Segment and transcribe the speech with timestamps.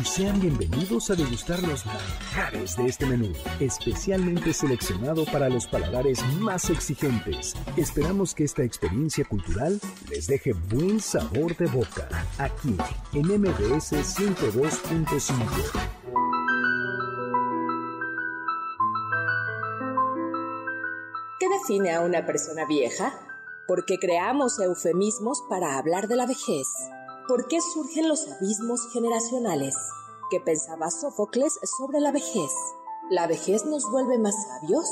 [0.00, 6.24] Y sean bienvenidos a degustar los manjares de este menú, especialmente seleccionado para los paladares
[6.40, 7.54] más exigentes.
[7.76, 12.76] Esperamos que esta experiencia cultural les deje buen sabor de boca, aquí
[13.12, 15.34] en MBS 102.5.
[21.38, 23.12] ¿Qué define a una persona vieja?
[23.66, 26.66] ¿Por qué creamos eufemismos para hablar de la vejez?
[27.32, 29.74] ¿Por qué surgen los abismos generacionales?
[30.30, 32.50] ¿Qué pensaba Sófocles sobre la vejez?
[33.08, 34.84] ¿La vejez nos vuelve más sabios?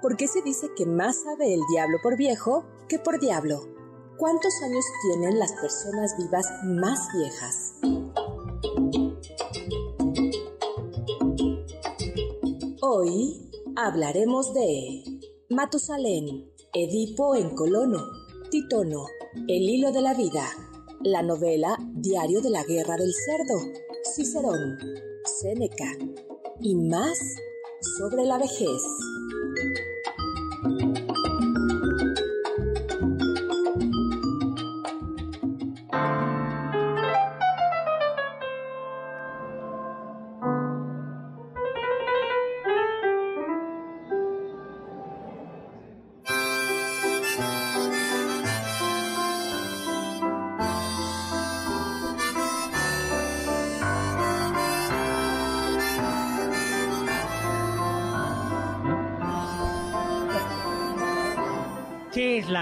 [0.00, 3.58] ¿Por qué se dice que más sabe el diablo por viejo que por diablo?
[4.18, 7.72] ¿Cuántos años tienen las personas vivas más viejas?
[12.82, 15.02] Hoy hablaremos de
[15.50, 17.98] Matusalén, Edipo en Colono,
[18.48, 19.06] Titono,
[19.48, 20.48] El hilo de la vida,
[21.04, 23.60] la novela Diario de la Guerra del Cerdo,
[24.14, 24.78] Cicerón,
[25.24, 25.92] Séneca
[26.60, 27.18] y más
[27.98, 28.82] sobre la vejez.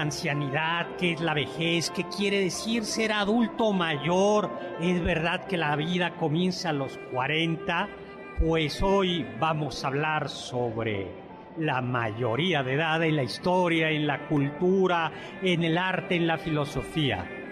[0.03, 0.87] Ancianidad?
[0.97, 1.89] ¿Qué es la vejez?
[1.89, 4.51] ¿Qué quiere decir ser adulto mayor?
[4.81, 7.87] ¿Es verdad que la vida comienza a los 40?
[8.39, 11.07] Pues hoy vamos a hablar sobre
[11.57, 15.11] la mayoría de edad en la historia, en la cultura,
[15.41, 17.42] en el arte, en la filosofía.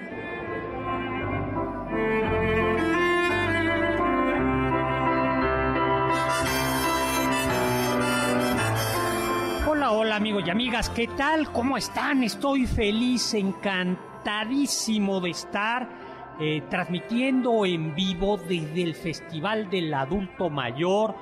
[10.46, 11.52] Y amigas, ¿qué tal?
[11.52, 12.24] ¿Cómo están?
[12.24, 15.88] Estoy feliz, encantadísimo de estar
[16.40, 21.16] eh, transmitiendo en vivo desde el Festival del Adulto Mayor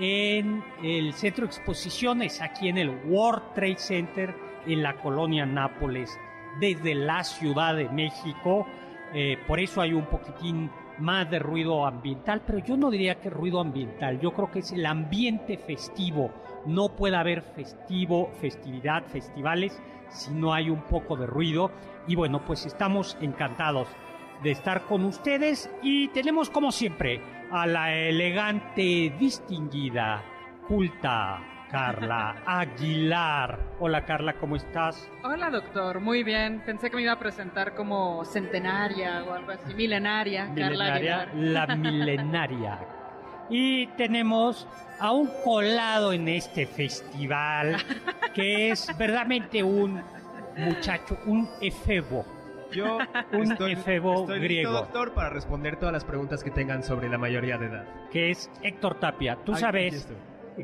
[0.00, 4.34] en el Centro Exposiciones, aquí en el World Trade Center,
[4.66, 6.18] en la colonia Nápoles,
[6.58, 8.66] desde la Ciudad de México.
[9.12, 13.30] Eh, por eso hay un poquitín más de ruido ambiental, pero yo no diría que
[13.30, 16.30] ruido ambiental, yo creo que es el ambiente festivo.
[16.66, 21.70] No puede haber festivo, festividad, festivales si no hay un poco de ruido.
[22.06, 23.88] Y bueno, pues estamos encantados
[24.42, 30.22] de estar con ustedes y tenemos como siempre a la elegante, distinguida,
[30.66, 33.58] culta Carla Aguilar.
[33.80, 35.08] Hola Carla, ¿cómo estás?
[35.22, 36.62] Hola doctor, muy bien.
[36.64, 40.46] Pensé que me iba a presentar como centenaria o algo así, milenaria.
[40.46, 41.34] Milenaria, Carla Aguilar.
[41.68, 42.78] la milenaria.
[43.50, 44.66] Y tenemos
[44.98, 47.76] a un colado en este festival
[48.34, 50.00] que es verdaderamente un
[50.56, 52.24] muchacho, un efebo.
[52.72, 52.98] Yo
[53.32, 54.70] Un estoy, efebo estoy griego.
[54.72, 57.84] listo, doctor, para responder todas las preguntas que tengan sobre la mayoría de edad.
[58.10, 59.36] que es Héctor Tapia.
[59.44, 60.08] Tú Ay, sabes.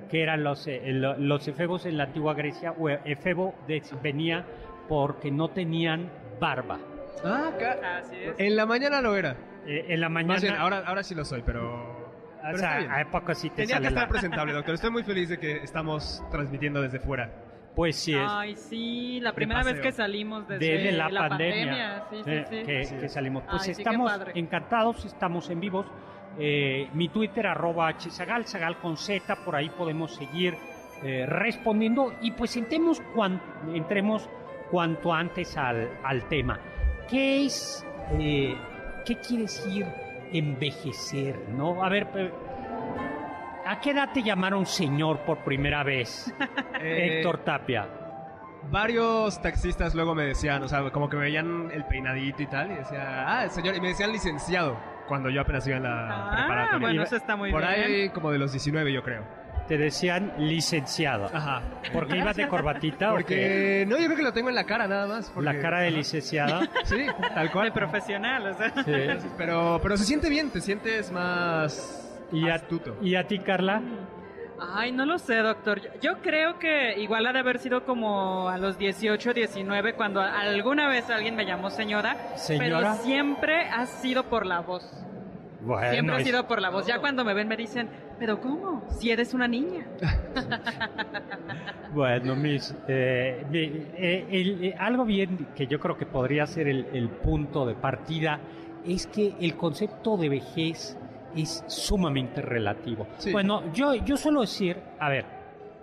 [0.08, 4.44] Que eran los, eh, lo- los efebos en la antigua Grecia, o efebo de- venía
[4.88, 6.08] porque no tenían
[6.40, 6.78] barba.
[7.24, 7.50] Ah,
[7.98, 8.34] Así es.
[8.38, 9.36] en la mañana lo era.
[9.66, 11.68] Eh, en la mañana, Más bien, ahora, ahora sí lo soy, pero...
[11.70, 13.06] o pero sea, está bien.
[13.06, 14.74] a poco sí te Tenía que sale estar la- presentable, doctor.
[14.74, 17.30] Estoy muy feliz de que estamos transmitiendo desde fuera.
[17.76, 18.26] Pues sí es.
[18.28, 22.62] Ay, sí, la primera vez que salimos desde, desde la, pandemia, Sí, sí, eh, sí.
[22.96, 23.44] Que, que salimos.
[23.48, 25.86] Pues Ay, estamos encantados, estamos en vivos.
[26.38, 30.56] Eh, mi Twitter, arroba hzagal, zagal con Z, por ahí podemos seguir
[31.02, 33.40] eh, respondiendo y pues entremos, cuan-
[33.74, 34.28] entremos
[34.70, 36.58] cuanto antes al, al tema.
[37.08, 37.84] ¿Qué es,
[38.18, 38.54] eh,
[39.04, 39.86] qué quiere decir
[40.32, 41.82] envejecer, no?
[41.84, 42.06] A ver,
[43.66, 46.32] ¿a qué edad te llamaron señor por primera vez,
[46.80, 47.88] Héctor Tapia?
[48.70, 52.70] varios taxistas luego me decían, o sea, como que me veían el peinadito y tal,
[52.70, 54.76] y decía, ah, señor, y me decían licenciado,
[55.10, 56.78] cuando yo apenas iba en la Ah, preparatoria.
[56.78, 57.72] bueno, Iba- eso está muy Por bien.
[57.74, 59.24] ahí como de los 19, yo creo.
[59.66, 61.26] Te decían licenciado.
[61.34, 61.62] Ajá.
[61.92, 63.22] ¿Por qué ibas de corbatita o qué?
[63.22, 65.30] Porque, no, yo creo que lo tengo en la cara nada más.
[65.30, 66.60] porque- La cara de licenciada.
[66.84, 67.66] Sí, tal cual.
[67.66, 68.70] De profesional, o sea.
[68.84, 69.26] Sí.
[69.36, 72.96] Pero, pero se siente bien, te sientes más ¿Y a, astuto.
[73.02, 73.82] ¿Y a ti, Carla?
[74.60, 75.80] Ay, no lo sé, doctor.
[76.00, 80.86] Yo- creo que igual ha de haber sido como a los 18, 19, cuando alguna
[80.88, 82.36] vez alguien me llamó señora.
[82.36, 82.78] ¿Señora?
[82.80, 84.84] Pero siempre ha sido por la voz.
[85.62, 86.86] Bueno, siempre ha sido por la voz.
[86.86, 88.82] Ya cuando me ven me dicen, ¿pero cómo?
[88.98, 89.86] Si eres una niña.
[91.92, 96.86] Bueno, mis, eh, eh, el- eh, algo bien que yo creo que podría ser el,
[96.92, 98.38] el punto de partida
[98.86, 100.96] es que el concepto de vejez
[101.36, 103.06] es sumamente relativo.
[103.18, 103.32] Sí.
[103.32, 105.24] Bueno, yo, yo suelo decir, a ver,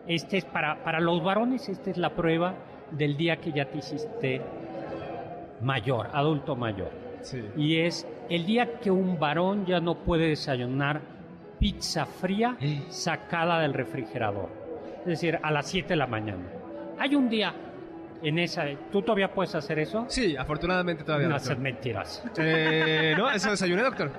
[0.07, 2.55] este es para, para los varones, esta es la prueba
[2.91, 4.41] del día que ya te hiciste
[5.61, 6.91] mayor, adulto mayor.
[7.21, 7.43] Sí.
[7.57, 11.01] Y es el día que un varón ya no puede desayunar
[11.59, 12.55] pizza fría
[12.89, 14.49] sacada del refrigerador.
[14.99, 16.43] Es decir, a las 7 de la mañana.
[16.99, 17.53] Hay un día
[18.21, 18.65] en esa...
[18.91, 20.05] ¿Tú todavía puedes hacer eso?
[20.07, 21.27] Sí, afortunadamente todavía.
[21.27, 22.23] No haces mentiras.
[22.37, 24.11] Eh, no, eso desayuné, doctor.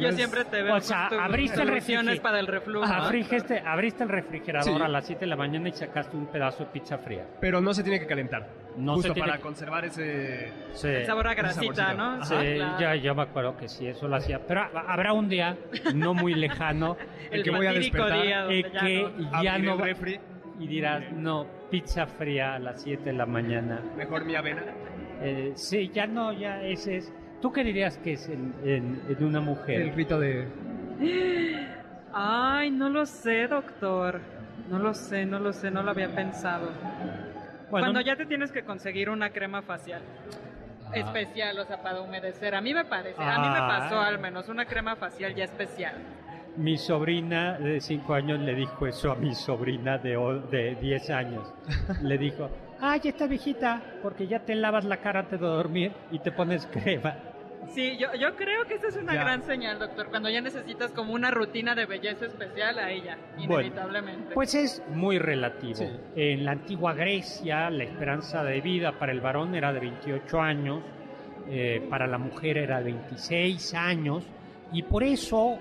[0.00, 2.84] Yo Es- siempre te veo o sea, abriste el para el reflujo.
[2.84, 4.82] Abriste, abriste el refrigerador Sí.
[4.82, 7.26] a las 7 de la mañana y sacaste un pedazo de pizza fría.
[7.40, 8.48] Pero no se tiene que calentar.
[8.76, 10.52] No Justo se tiene para que- conservar ese...
[10.72, 10.88] Sí.
[10.88, 11.92] El sabor a grasita.
[11.94, 12.24] ¿no?
[12.24, 12.78] Sí, claro.
[12.80, 14.40] ya, ya me acuerdo que sí, eso lo hacía.
[14.46, 15.56] Pero ha- habrá un día,
[15.94, 16.96] no muy lejano,
[17.30, 19.94] El que voy a despertar, día donde eh, ya que no- ya abrir no el
[19.94, 20.20] va-
[20.60, 23.80] y dirás, no, pizza fría a las 7 de la mañana.
[23.96, 24.62] mejor mi avena.
[25.22, 27.12] Eh, sí, ya no, ya ese es.
[27.40, 29.80] ¿Tú qué dirías que es en, en- en una mujer?
[29.80, 30.46] El rito de...
[32.12, 34.20] Ay, no lo sé, doctor.
[34.68, 36.66] No lo sé, no lo sé, no lo había pensado.
[37.70, 40.02] Bueno, Cuando ya te tienes que conseguir una crema facial.
[40.86, 40.90] Ah.
[40.96, 42.54] Especial, o sea, para humedecer.
[42.54, 43.68] A mí me parece, a mí me Ah.
[43.80, 45.94] pasó al menos una crema facial ya especial.
[46.56, 51.10] Mi sobrina de 5 años le dijo eso a mi sobrina de, o- de 10
[51.10, 51.54] años.
[52.02, 52.50] Le dijo,
[52.80, 56.66] ay, esta viejita, porque ya te lavas la cara antes de dormir y te pones
[56.66, 57.14] crema.
[57.68, 59.20] Sí, yo, yo creo que esa es una Ya.
[59.24, 60.08] gran señal, doctor.
[60.08, 64.34] Cuando ya necesitas como una rutina de belleza especial, a ella, Bueno, inevitablemente.
[64.34, 65.74] Pues es muy relativo.
[65.76, 65.88] Sí.
[66.16, 70.82] En la antigua Grecia, la esperanza de vida para el varón era de 28 años,
[71.48, 74.24] eh, para la mujer era de 26 años,
[74.72, 75.58] y por eso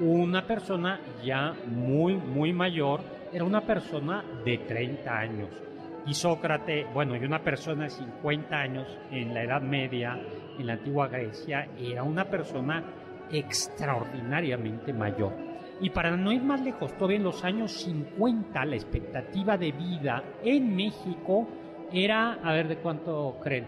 [0.00, 3.00] una persona ya muy, muy mayor
[3.32, 5.48] era una persona de 30 años.
[6.06, 10.18] Y Sócrates, bueno, y una persona de 50 años en la Edad Media,
[10.58, 12.84] en la antigua Grecia, era una persona
[13.30, 15.32] extraordinariamente mayor.
[15.80, 20.22] Y para no ir más lejos, todavía en los años 50 la expectativa de vida
[20.42, 21.46] en México
[21.92, 23.66] era, a ver de cuánto creen,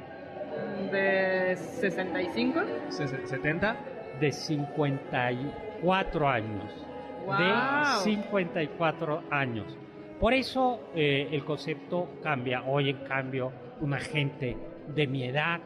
[0.90, 2.60] ¿De 65?
[2.88, 3.76] se- 70.
[4.18, 6.86] de 54 años.
[7.26, 7.36] ¡Wow!
[7.38, 9.76] De 54 años.
[10.18, 12.62] Por eso eh, el concepto cambia.
[12.66, 14.56] Hoy, en cambio, una gente
[14.94, 15.60] de mi edad,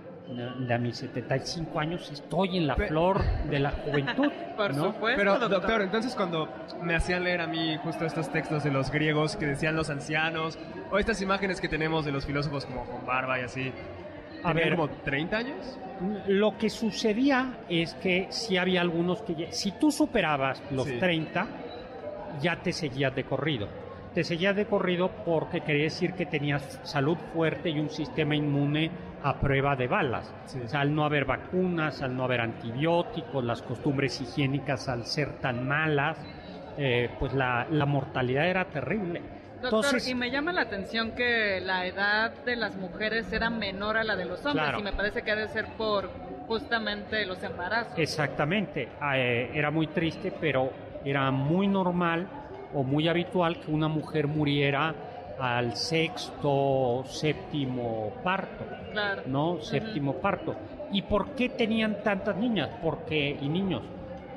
[0.71, 4.31] a mis 75 años, estoy en la Pe- flor de la juventud.
[4.57, 4.85] Por ¿no?
[4.93, 5.51] supuesto, Pero, doctor.
[5.51, 6.49] doctor, entonces cuando
[6.81, 10.59] me hacían leer a mí justo estos textos de los griegos que decían los ancianos,
[10.91, 13.73] o estas imágenes que tenemos de los filósofos como con barba y así,
[14.43, 14.77] A ¿tenían ver.
[14.77, 15.79] como 30 años?
[16.29, 19.53] Lo que sucedía es que si había algunos que...
[19.53, 20.99] Si tú superabas los Sí.
[20.99, 21.47] 30,
[22.41, 23.69] ya te seguías de corrido.
[24.15, 28.91] Te seguías de corrido porque quería decir que tenías salud fuerte y un sistema inmune
[29.25, 30.33] a prueba de balas.
[30.45, 30.61] Sí.
[30.65, 35.41] O sea, al no haber vacunas, al no haber antibióticos, las costumbres higiénicas al ser
[35.41, 36.17] tan malas,
[36.79, 39.21] eh, pues la, la mortalidad era terrible.
[39.63, 43.97] Doctor, Entonces, y me llama la atención que la edad de las mujeres era menor
[43.97, 44.79] a la de los hombres Claro.
[44.79, 46.11] y me parece que ha de ser por
[46.47, 47.99] justamente los embarazos.
[47.99, 50.71] Exactamente, eh, era muy triste, pero
[51.05, 52.29] era muy normal
[52.75, 54.95] o muy habitual que una mujer muriera
[55.39, 59.23] al sexto, séptimo parto, Claro.
[59.27, 59.61] ¿no?
[59.61, 60.55] Séptimo parto.
[60.93, 62.71] ¿Y por qué tenían tantas niñas?
[62.83, 63.83] Porque y niños,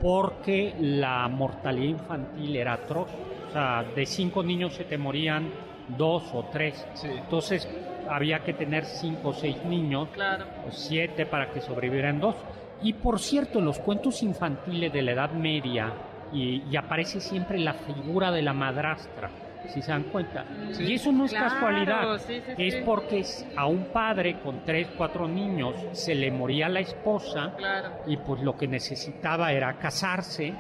[0.01, 3.08] porque la mortalidad infantil era atroz.
[3.50, 5.50] O sea, de cinco niños se te morían
[5.98, 6.86] dos o tres.
[6.96, 7.08] Sí.
[7.10, 7.67] Entonces
[8.10, 10.46] había que tener cinco o seis niños Claro.
[10.67, 12.36] o siete para que sobrevivieran dos.
[12.82, 15.91] Y por cierto, en los cuentos infantiles de la Edad Media,
[16.34, 19.30] y, y aparece siempre la figura de la madrastra,
[19.68, 20.46] si se dan cuenta.
[20.74, 20.84] Sí.
[20.86, 23.24] Y eso no es Claro, casualidad, sí, sí, es porque
[23.56, 27.90] a un padre con tres, cuatro niños se le moría la esposa Claro.
[28.08, 30.54] y pues lo que necesitaba era casarse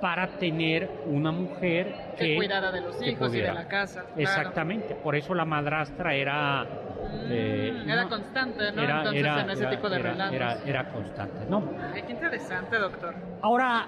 [0.00, 4.02] para tener una mujer Que que cuidara de los hijos y de la casa.
[4.02, 4.20] claro.
[4.20, 6.66] Exactamente, por eso la madrastra era
[7.30, 8.82] Eh, era constante, ¿no?
[8.82, 11.72] Era, Entonces, era- en ese era- tipo de era- era constante, ¿no?
[11.92, 13.14] Ay, qué interesante, doctor.
[13.42, 13.86] Ahora,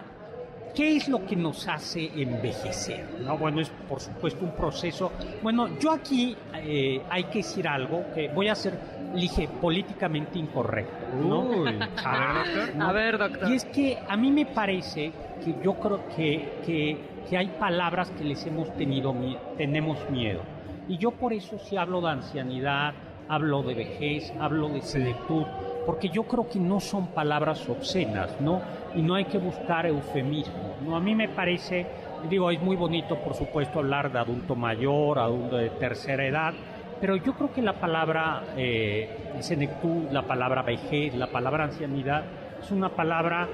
[0.74, 3.06] ¿qué es lo que nos hace envejecer?
[3.20, 5.12] No, bueno, es por supuesto un proceso.
[5.42, 8.78] Bueno, yo aquí eh, hay que decir algo que voy a ser,
[9.14, 11.40] dije, políticamente incorrecto, ¿no?
[11.40, 11.68] Uy,
[12.04, 12.76] a ver, doctor.
[12.76, 12.88] ¿no?
[12.88, 13.50] A ver, doctor.
[13.50, 15.12] Y es que a mí me parece
[15.44, 16.98] que yo creo que, que,
[17.28, 19.14] que hay palabras que les hemos tenido,
[19.56, 20.40] tenemos miedo.
[20.88, 22.94] Y yo por eso sí hablo de ancianidad,
[23.28, 25.44] hablo de vejez, hablo de senectud,
[25.84, 28.62] porque yo creo que no son palabras obscenas, ¿no?
[28.94, 30.96] Y no hay que buscar eufemismo, ¿no?
[30.96, 31.86] A mí me parece,
[32.22, 36.54] digo, es muy bonito, por supuesto, hablar de adulto mayor, adulto de tercera edad,
[37.00, 39.08] pero yo creo que la palabra eh,
[39.40, 42.26] senectud, la palabra vejez, la palabra ancianidad,
[42.62, 43.48] es una palabra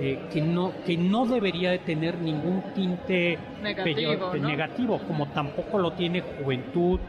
[0.00, 4.48] eh, que, no, que no debería de tener ningún tinte Negativo, peyor- ¿no?
[4.48, 7.00] negativo, como tampoco lo tiene juventud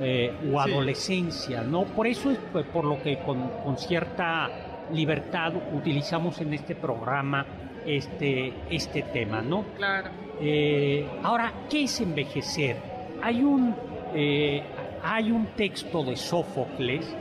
[0.00, 1.84] eh, o adolescencia, ¿no?
[1.84, 4.48] Por eso es pues, por lo que con, con cierta
[4.92, 7.46] libertad utilizamos en este programa
[7.86, 9.64] este, este tema, ¿no?
[9.76, 10.10] Claro.
[10.40, 12.76] Eh, ahora, ¿qué es envejecer?
[13.22, 13.74] Hay un,
[14.14, 14.62] eh,
[15.02, 17.14] hay un texto de Sófocles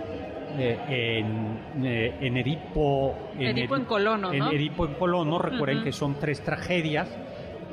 [0.57, 1.21] eh,
[1.75, 3.13] en, eh, en Edipo...
[3.37, 4.43] Edipo en Colono, en.
[4.43, 7.09] Edipo en Colono, recuerden que son tres tragedias,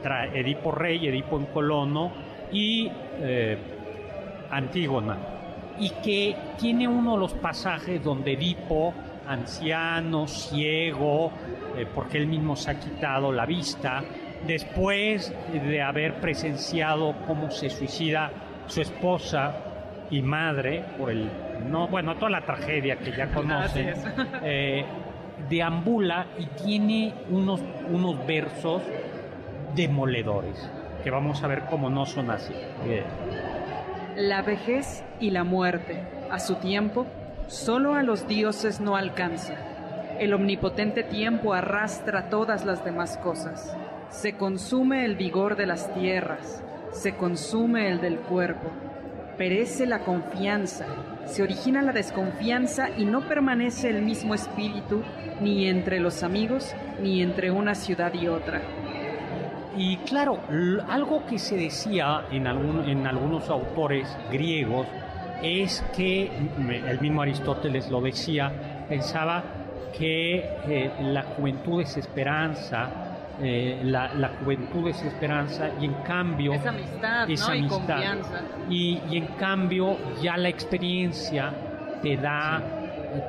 [0.02, 2.12] tra- Edipo Rey, Edipo en Colono
[2.52, 2.90] y
[4.50, 5.16] Antígona,
[5.78, 8.94] y que tiene uno de los pasajes donde Edipo,
[9.26, 11.30] anciano, ciego,
[11.76, 14.02] eh, porque él mismo se ha quitado la vista,
[14.46, 18.30] después de haber presenciado cómo se suicida
[18.66, 19.54] su esposa
[20.10, 21.28] y madre por el
[21.68, 23.94] no bueno toda la tragedia que ya conocen
[24.44, 24.84] eh,
[25.48, 27.60] deambula y tiene unos
[27.90, 28.82] unos versos
[29.74, 30.70] demoledores
[31.06, 32.52] que vamos a ver cómo no son así.
[32.84, 33.04] Eh,
[34.16, 37.06] La vejez y la muerte, a su tiempo,
[37.48, 39.56] solo a los dioses no alcanza.
[40.18, 43.76] El omnipotente tiempo arrastra todas las demás cosas.
[44.08, 48.70] Se consume el vigor de las tierras, se consume el del cuerpo.
[49.36, 50.86] Perece la confianza,
[51.26, 55.02] se origina la desconfianza y no permanece el mismo espíritu
[55.42, 58.62] ni entre los amigos ni entre una ciudad y otra.
[59.76, 60.38] Y claro,
[60.88, 64.86] algo que se decía en, algún- en algunos autores griegos
[65.42, 68.50] es que, m- el mismo Aristóteles lo decía,
[68.88, 69.42] pensaba
[69.96, 70.36] que
[70.68, 72.88] eh, la juventud es esperanza,
[73.42, 76.54] eh, la, la juventud es esperanza y en cambio...
[76.54, 77.54] Es amistad, es ¿no?
[77.54, 77.76] Y amistad.
[77.78, 78.40] confianza.
[78.70, 81.52] Y, y en cambio ya la experiencia
[82.02, 82.62] te da,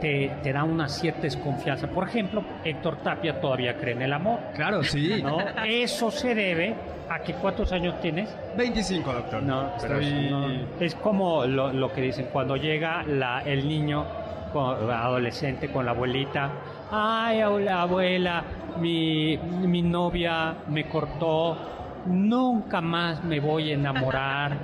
[0.01, 1.87] te, te da una cierta desconfianza.
[1.87, 4.39] Por ejemplo, Héctor Tapia todavía cree en el amor.
[4.55, 5.21] Claro, sí.
[5.23, 5.37] ¿no?
[5.65, 6.75] Eso se debe
[7.09, 8.29] a que cuántos años tienes.
[8.57, 9.43] 25, doctor.
[9.43, 10.29] No, pero Estoy...
[10.29, 10.47] no-
[10.79, 14.05] es como lo, lo que dicen cuando llega la, el niño
[14.51, 16.49] con- adolescente con la abuelita.
[16.91, 18.43] Ay, abuela,
[18.79, 21.57] mi, mi novia me cortó.
[22.05, 24.57] Nunca más me voy a enamorar.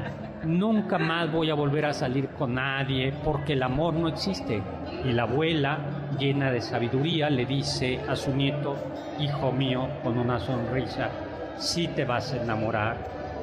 [0.45, 4.61] Nunca más voy a volver a salir con nadie porque el amor no existe.
[5.05, 5.77] Y la abuela,
[6.19, 8.75] llena de sabiduría, le dice a su nieto,
[9.19, 11.09] hijo mío, con una sonrisa,
[11.57, 12.97] sí te vas a enamorar,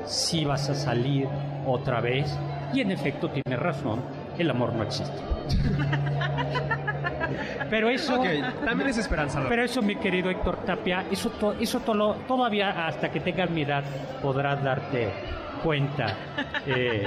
[0.04, 1.26] sí vas a salir
[1.66, 2.38] otra vez.
[2.74, 4.00] Y en efecto tiene razón,
[4.38, 5.16] el amor no existe.
[7.70, 8.20] Pero eso,
[8.64, 9.48] también es esperanzador.
[9.48, 13.84] pero eso, mi querido Héctor Tapia, eso, to- eso todavía hasta que tengas mi edad
[14.20, 15.10] podrás darte
[15.62, 16.16] cuenta
[16.66, 17.04] eh,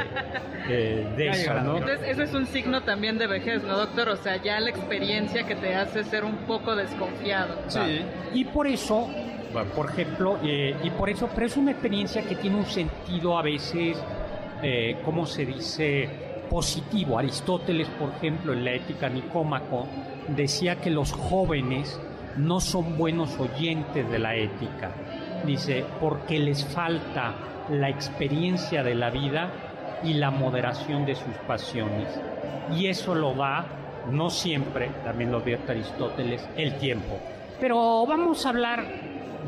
[0.69, 1.77] eh, de Ya eso, ¿no?
[1.77, 4.09] Entonces, eso es un signo también de vejez, ¿no, doctor?
[4.09, 7.55] O sea, ya la experiencia que te hace ser un poco desconfiado.
[7.67, 8.01] Sí.
[8.33, 9.09] Y por eso,
[9.75, 13.41] por ejemplo, eh, y por eso, pero es una experiencia que tiene un sentido a
[13.41, 13.97] veces,
[14.61, 16.09] eh, ¿cómo se dice?
[16.49, 17.17] Positivo.
[17.17, 19.87] Aristóteles, por ejemplo, en la Ética Nicómaco,
[20.29, 21.99] decía que los jóvenes
[22.37, 24.91] no son buenos oyentes de la ética.
[25.45, 27.33] Dice, porque les falta
[27.69, 29.49] la experiencia de la vida
[30.03, 32.07] y la moderación de sus pasiones.
[32.75, 33.65] Y eso lo da,
[34.11, 37.19] no siempre, también lo advierte Aristóteles, el tiempo.
[37.59, 38.83] Pero vamos a hablar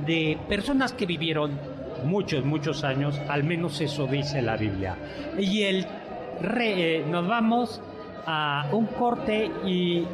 [0.06, 1.60] de personas que vivieron
[2.04, 4.96] muchos, muchos años, al menos eso dice la Biblia.
[5.38, 5.88] Y el
[6.42, 7.82] eh, nos vamos
[8.26, 10.06] a un corte y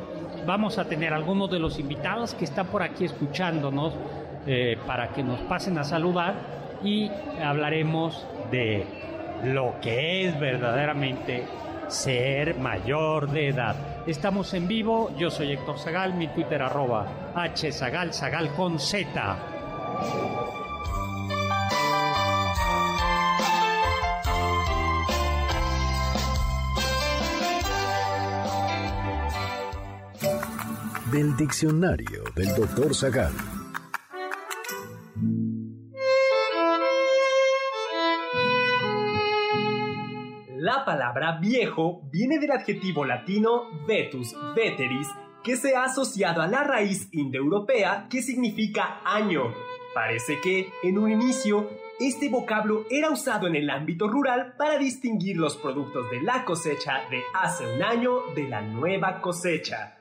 [0.45, 3.93] vamos a tener algunos de los invitados que están por aquí escuchándonos
[4.48, 6.36] eh, para que nos pasen a saludar
[6.83, 7.10] y
[7.43, 8.86] hablaremos de
[9.43, 11.45] lo que es verdaderamente
[11.88, 13.75] ser mayor de edad.
[14.07, 17.05] Estamos en vivo, yo soy Héctor Zagal, mi Twitter arroba
[17.53, 19.38] hzagal, zagal con Z.
[31.12, 32.95] del diccionario del Dr.
[32.95, 33.61] Zagal.
[40.81, 45.07] La palabra viejo viene del adjetivo latino vetus veteris,
[45.43, 49.53] que se ha asociado a la raíz indoeuropea que significa año.
[49.93, 51.69] Parece que, en un inicio,
[52.00, 57.03] este vocablo era usado en el ámbito rural para distinguir los productos de la cosecha
[57.11, 60.00] de hace un año de la nueva cosecha.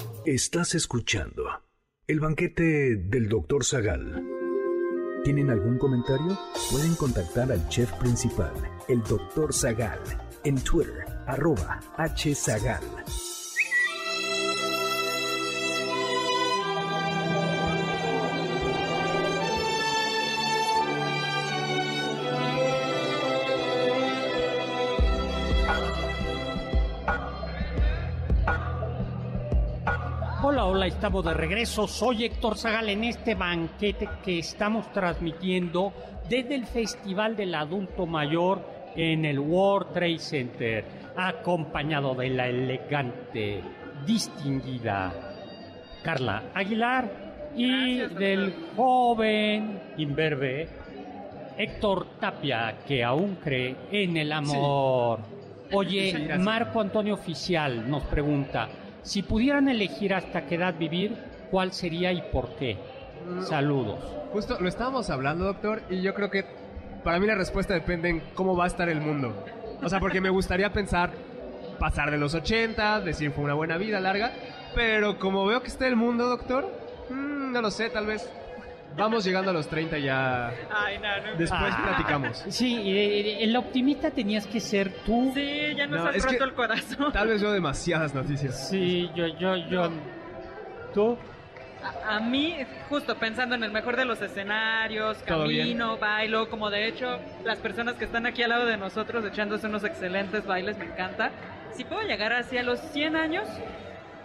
[0.25, 1.45] Estás escuchando
[2.05, 3.65] el banquete del Dr.
[3.65, 4.23] Zagal.
[5.23, 6.37] ¿Tienen algún comentario?
[6.69, 8.53] Pueden contactar al chef principal,
[8.87, 9.51] el Dr.
[9.51, 9.99] Zagal,
[10.43, 12.83] en Twitter, arroba hzagal.
[30.81, 31.87] Hola, estamos de regreso.
[31.87, 35.93] Soy Héctor Zagal en este banquete que estamos transmitiendo
[36.27, 40.85] desde el Festival del Adulto Mayor en el World Trade Center,
[41.15, 43.61] acompañado de la elegante,
[44.07, 45.13] distinguida
[46.01, 50.67] Carla Aguilar y Gracias, del joven imberbe
[51.59, 55.19] Héctor Tapia, que aún cree en el amor.
[55.73, 56.39] Oye, Sí.
[56.39, 58.67] Marco Antonio Oficial nos pregunta,
[59.03, 61.17] si pudieran elegir hasta qué edad vivir,
[61.49, 62.77] ¿cuál sería y por qué?
[63.41, 63.99] Saludos.
[64.33, 66.45] Justo lo estábamos hablando, doctor, y yo creo que
[67.03, 69.45] para mí la respuesta depende en cómo va a estar el mundo.
[69.83, 71.11] O sea, porque me gustaría pensar
[71.79, 74.31] pasar de los 80, decir fue una buena vida larga,
[74.75, 76.69] pero como veo que está el mundo, doctor,
[77.09, 78.29] mm, no lo sé, tal vez
[78.97, 80.47] vamos llegando a los 30 ya.
[80.69, 81.37] Ay, no, no.
[81.37, 81.81] Después Ah.
[81.83, 82.43] platicamos.
[82.49, 85.31] Sí, el optimista tenías que ser tú.
[85.33, 87.11] Sí, ya nos No, es roto el corazón.
[87.13, 88.69] Tal vez veo demasiadas noticias.
[88.69, 89.89] Sí, yo, yo, yo.
[90.93, 91.17] ¿Tú?
[92.05, 92.57] A, a mí,
[92.89, 97.95] justo pensando en el mejor de los escenarios, camino, bailo, como de hecho las personas
[97.95, 101.31] que están aquí al lado de nosotros echándose unos excelentes bailes, me encanta.
[101.73, 103.47] Si puedo llegar así a los 100 años,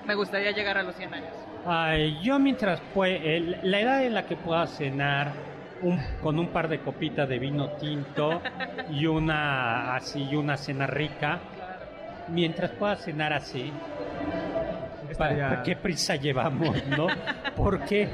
[0.05, 1.31] me gustaría llegar a los 100 años.
[1.67, 3.21] Ay, yo mientras pues
[3.63, 5.33] la edad en la que pueda cenar
[5.83, 8.41] un- con un par de copitas de vino tinto
[8.91, 11.41] y una así y una cena rica,
[12.29, 13.73] mientras pueda cenar así,
[15.11, 17.07] Estaría- Pa- ¿Qué prisa llevamos, no?
[17.57, 18.09] ¿Por qué?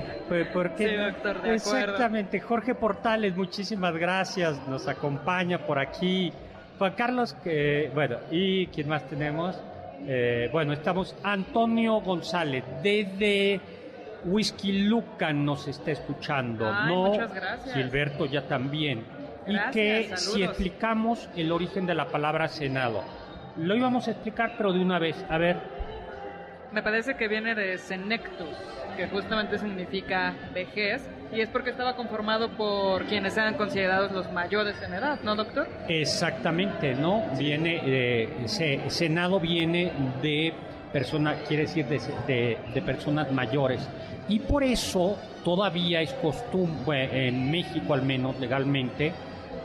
[0.52, 1.04] ¿Por qué Sí, no?
[1.06, 1.52] doctor, de acuerdo.
[1.54, 2.40] Exactamente.
[2.40, 4.60] Jorge Portales, muchísimas gracias.
[4.68, 6.32] Nos acompaña por aquí.
[6.78, 9.58] Juan Carlos, que, bueno, ¿y quién más tenemos?
[10.06, 13.60] Eh, bueno, estamos Antonio González, desde
[14.24, 17.04] Whisky Lucan nos está escuchando, Ay, ¿no?
[17.10, 17.74] muchas gracias.
[17.76, 19.04] Gilberto ya también.
[19.46, 20.20] y que saludos.
[20.34, 23.02] si explicamos el origen de la palabra Senado.
[23.56, 25.24] Lo íbamos a explicar, pero de una vez.
[25.28, 25.56] A ver,
[26.72, 28.48] Me parece que viene de senectus,
[28.96, 34.76] que justamente significa vejez, y es porque estaba conformado por quienes eran considerados los mayores
[34.82, 35.66] en edad, ¿no, doctor?
[35.88, 37.22] Exactamente, ¿no?
[37.38, 40.52] Viene, eh, se- Senado viene de
[40.92, 43.88] persona, quiere decir de, de- de personas mayores.
[44.28, 49.12] Y por eso todavía es costumbre, en México al menos legalmente,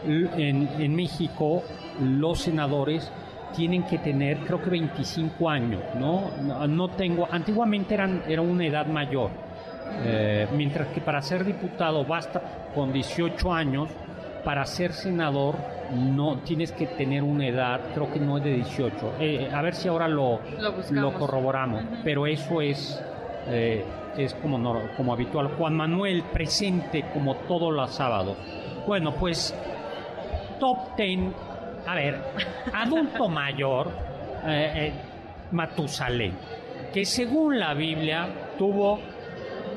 [0.06, 1.64] en México
[2.02, 3.12] los senadores
[3.56, 6.32] tienen que tener creo que 25 años, ¿no?
[6.44, 9.32] No, no tengo, antiguamente eran, era una edad mayor.
[10.04, 12.42] Eh, mientras que para ser diputado basta
[12.76, 13.90] con 18 años,
[14.44, 15.56] para ser senador
[15.92, 19.14] no tienes que tener una edad, creo que no es de 18.
[19.20, 20.40] Eh, a ver si ahora lo,
[20.92, 23.02] Lo corroboramos, pero eso es,
[23.48, 23.84] eh,
[24.18, 25.48] es como, nor- como habitual.
[25.58, 28.38] Juan Manuel presente como todos los sábados.
[28.86, 29.54] Bueno, pues
[30.60, 31.20] top 10,
[31.88, 32.22] a ver,
[32.74, 33.90] adulto mayor,
[35.52, 36.34] Matusalén,
[36.94, 39.00] que según la Biblia tuvo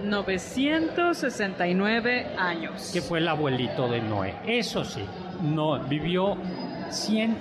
[0.04, 2.90] 969 años.
[2.92, 4.34] que fue el abuelito de Noé.
[4.46, 5.04] Eso sí,
[5.42, 6.36] no vivió
[6.90, 7.36] 100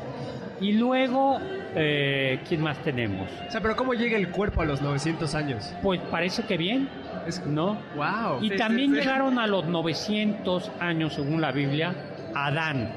[0.62, 1.40] y luego
[1.76, 3.30] eh, ¿quién más tenemos?
[3.48, 5.74] O sea, pero ¿cómo llega el cuerpo a los 900 años?
[5.84, 6.90] Pues parece que bien,
[7.28, 7.78] Es- ¿no?
[7.96, 8.42] ¡Wow!
[8.42, 9.02] Y Sí, también sí, sí.
[9.02, 11.94] llegaron a los 900 años, según la Biblia,
[12.36, 12.92] Adán,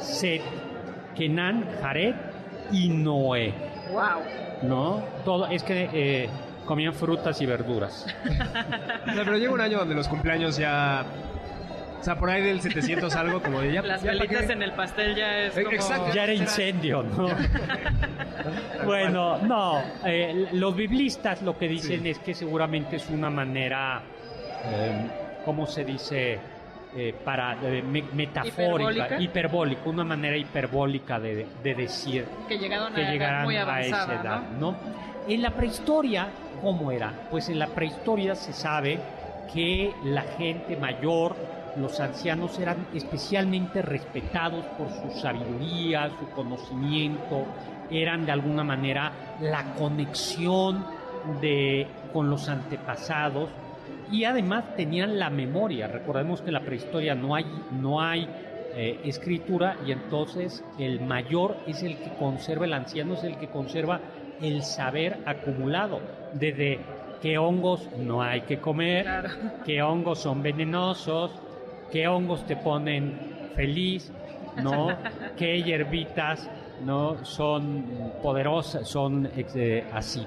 [0.00, 0.42] Set,
[1.16, 2.14] Kenan, Jared
[2.72, 3.52] y Noé,
[3.92, 4.22] ¡Wow!
[4.62, 5.02] ¿no?
[5.24, 6.28] Todo, es que eh,
[6.68, 8.04] comían frutas y verduras.
[8.06, 11.02] O sea, pero llega un año donde los cumpleaños ya...
[12.00, 13.82] O sea, por ahí del 700 algo, como de ya...
[13.82, 15.74] Las ya velitas en el pastel ya es Eh, como...
[15.74, 16.12] exacto.
[16.14, 17.28] Ya era incendio, ¿no?
[18.84, 19.82] bueno, no.
[20.04, 24.00] eh, los biblistas lo que dicen es que seguramente es una manera,
[24.64, 25.06] eh,
[25.44, 26.38] ¿cómo se dice?
[26.96, 28.48] Eh, para me- metafórica,
[28.90, 29.20] Hiperbólica.
[29.20, 33.80] hiperbólica, una manera hiperbólica de, de decir Que llegaron que a edad llegarán muy a
[33.80, 34.70] esa edad, ¿no?
[34.72, 34.76] ¿no?
[35.28, 36.28] En la prehistoria,
[36.62, 37.12] ¿cómo era?
[37.30, 38.98] Pues en la prehistoria se sabe
[39.52, 41.36] que la gente mayor,
[41.76, 47.44] los ancianos eran especialmente respetados por su sabiduría, su conocimiento,
[47.90, 49.12] eran de alguna manera
[49.42, 50.82] la conexión
[51.42, 53.50] de, con los antepasados
[54.10, 55.88] y además tenían la memoria.
[55.88, 58.26] Recordemos que en la prehistoria no hay, no hay
[58.74, 63.48] eh, escritura y entonces el mayor es el que conserva, el anciano es el que
[63.48, 64.00] conserva
[64.42, 66.00] el saber acumulado,
[66.32, 66.80] desde
[67.20, 69.28] qué hongos no hay que comer, Claro.
[69.64, 71.32] qué hongos son venenosos,
[71.90, 74.12] qué hongos te ponen feliz,
[74.62, 74.88] ¿no?
[75.36, 76.48] qué hierbitas
[76.84, 80.24] no son poderosas, son eh, así.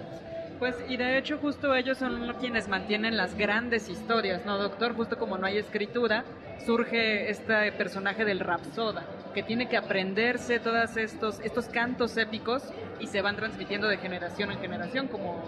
[0.59, 4.93] Pues, y de hecho justo ellos son quienes mantienen las grandes historias, ¿no, doctor?
[4.95, 6.23] Justo como no hay escritura,
[6.65, 12.63] surge este personaje del Rapsoda, que tiene que aprenderse todos estos, estos cantos épicos
[12.99, 15.41] y se van transmitiendo de generación en generación, como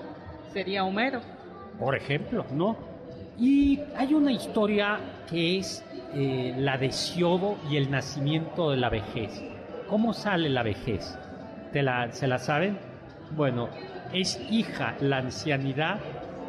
[0.52, 1.22] sería Homero.
[1.80, 2.78] por ejemplo, ¿no?
[3.39, 8.89] Y hay una historia que es eh, la de Siodo y el nacimiento de la
[8.89, 9.43] vejez.
[9.88, 11.17] ¿Cómo sale la vejez?
[11.72, 12.78] ¿Te la, ¿Se la saben?
[13.32, 13.69] Bueno,
[14.13, 15.98] es hija, la ancianidad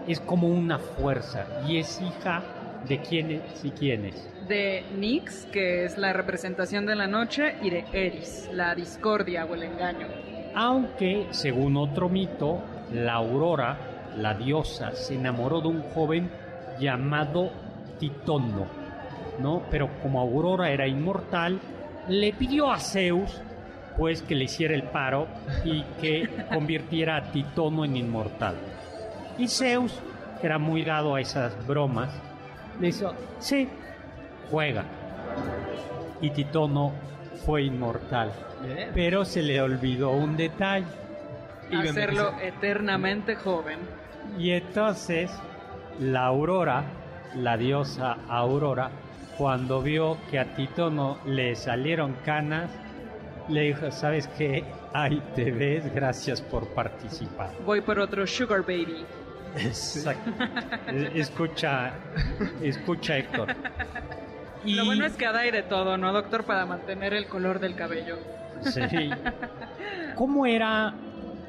[0.06, 2.42] es como una fuerza y es hija
[2.86, 4.28] de quiénes y quiénes.
[4.48, 9.54] De Nix, que es la representación de la noche, y de Eris, la discordia o
[9.54, 10.06] el engaño.
[10.54, 16.30] Aunque, según otro mito, la aurora, la diosa, se enamoró de un joven
[16.78, 17.50] llamado
[17.98, 18.66] Titono,
[19.40, 19.62] ¿no?
[19.70, 21.60] Pero como Aurora era inmortal,
[22.08, 23.40] le pidió a Zeus,
[23.96, 25.26] pues, que le hiciera el paro
[25.64, 28.56] y que convirtiera a Titono en inmortal.
[29.38, 29.98] Y Zeus,
[30.40, 32.10] que era muy dado a esas bromas,
[32.80, 33.68] le dijo, sí,
[34.50, 34.84] juega.
[36.20, 36.92] Y Titono
[37.44, 38.32] fue inmortal.
[38.94, 40.86] Pero se le olvidó un detalle.
[41.70, 43.78] Y Hacerlo eternamente joven.
[44.38, 45.30] Y entonces
[46.00, 46.84] la Aurora,
[47.34, 48.90] la diosa Aurora,
[49.36, 52.70] cuando vio que a Titono le salieron canas,
[53.48, 54.64] le dijo, ¿sabes qué?
[54.92, 57.50] Ahí te ves, gracias por participar.
[57.66, 59.04] Voy por otro Sugar Baby.
[59.56, 60.30] Exacto.
[60.86, 61.92] Eh, Escucha,
[62.62, 63.54] escucha Héctor.
[64.64, 66.44] Y, Lo bueno es que hay de todo, ¿no, doctor?
[66.44, 68.18] Para mantener el color del cabello.
[68.62, 68.80] Sí.
[70.14, 70.94] ¿Cómo era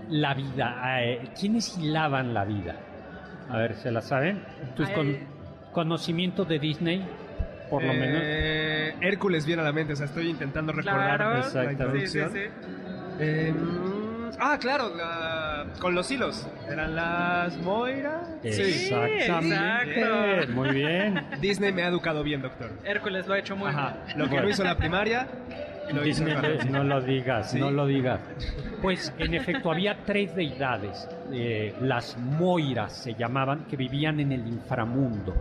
[0.10, 1.02] la vida?
[1.04, 2.76] Eh, ¿Quiénes hilaban la vida?
[3.50, 4.44] A ver, ¿se la saben?
[4.76, 5.18] ¿Tus con-
[5.72, 7.06] conocimientos de Disney?
[7.70, 8.22] Por lo menos.
[8.24, 11.34] Eh, Hércules viene a la mente, o sea, estoy intentando recordar Claro.
[11.34, 12.08] la Exactamente.
[12.08, 12.32] Sí, sí, introducción.
[12.34, 12.70] sí.
[13.20, 13.54] Eh,
[14.40, 15.45] ah, claro, la-
[15.80, 16.48] con los hilos.
[16.70, 18.22] ¿Eran las Moira?
[18.44, 19.26] Exactamente.
[19.26, 20.54] exacto.
[20.54, 21.26] Muy bien.
[21.42, 22.72] Disney me ha educado bien, doctor.
[22.84, 23.98] Hércules lo ha hecho muy Ajá.
[24.06, 24.18] bien.
[24.20, 24.44] Lo que Bueno.
[24.44, 25.28] no hizo en la primaria,
[25.92, 27.60] lo hizo Disney, en la no lo digas, Sí.
[27.60, 28.20] no lo digas.
[28.82, 34.48] Pues en efecto había tres deidades, eh, las Moiras se llamaban, que vivían en el
[34.48, 35.36] inframundo.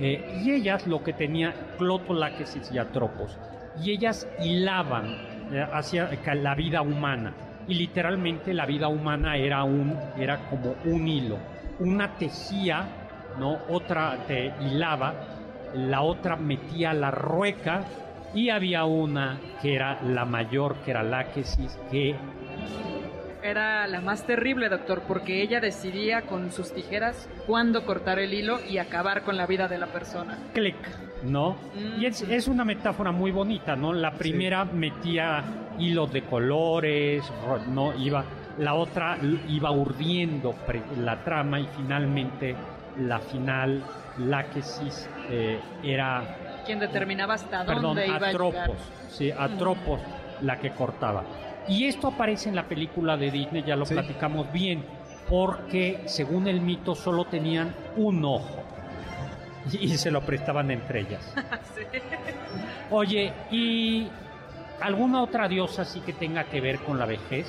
[0.00, 3.36] Eh, y ellas lo que tenían, Clotolaques y Atropos,
[3.82, 5.06] y ellas hilaban
[5.52, 7.32] eh, hacia la vida humana.
[7.68, 11.38] Y literalmente la vida humana era, un, era como un hilo.
[11.78, 12.86] Una tejía,
[13.38, 13.58] ¿no?
[13.68, 15.14] otra te hilaba,
[15.74, 17.84] la otra metía la rueca
[18.34, 22.14] y había una que era la mayor, que era Láquesis, que
[23.42, 28.58] Era la más terrible, doctor, porque ella decidía con sus tijeras cuándo cortar el hilo
[28.68, 30.38] y acabar con la vida de la persona.
[30.52, 30.76] clic,
[31.22, 31.56] ¿no?
[31.74, 32.00] Mm.
[32.00, 33.92] Y es, es una metáfora muy bonita, ¿no?
[33.92, 35.42] La primera metía
[35.78, 37.22] hilos de colores,
[37.68, 37.94] ¿no?
[37.98, 38.24] Iba,
[38.58, 40.54] la otra iba urdiendo
[41.00, 42.54] la trama y finalmente
[42.98, 43.84] la final,
[44.18, 48.70] Láquesis, eh, era Quien determinaba hasta perdón, dónde iba a llegar.
[49.08, 50.00] Sí, Atropos
[50.42, 51.22] la que cortaba.
[51.68, 53.94] Y esto aparece en la película de Disney, ya lo Sí.
[53.94, 54.84] platicamos bien,
[55.28, 58.64] porque según el mito solo tenían un ojo
[59.72, 61.34] y, se lo prestaban entre ellas.
[61.74, 61.84] Sí.
[62.90, 64.08] Oye, ¿y
[64.80, 67.46] alguna otra diosa sí que tenga que ver con la vejez?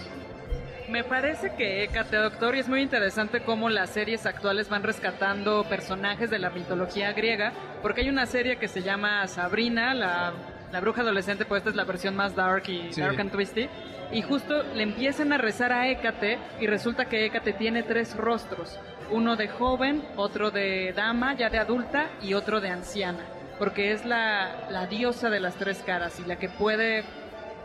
[0.89, 5.63] Me parece que Hécate, doctor, y es muy interesante cómo las series actuales van rescatando
[5.63, 10.33] personajes de la mitología griega, porque hay una serie que se llama Sabrina, la,
[10.71, 13.01] la bruja adolescente, pues esta es la versión más dark y Sí.
[13.01, 13.69] dark and twisty,
[14.11, 18.79] y justo le empiezan a rezar a Hécate y resulta que Hécate tiene tres rostros,
[19.11, 23.23] uno de joven, otro de dama, ya de adulta, y otro de anciana,
[23.57, 27.03] porque es la, la diosa de las tres caras y la que puede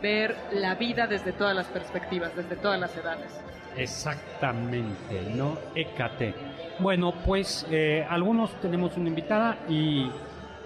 [0.01, 3.39] ver la vida desde todas las perspectivas, desde todas las edades.
[3.77, 5.57] Exactamente, ¿no?
[5.73, 6.33] Hécate.
[6.79, 10.09] Bueno, pues eh, algunos tenemos una invitada y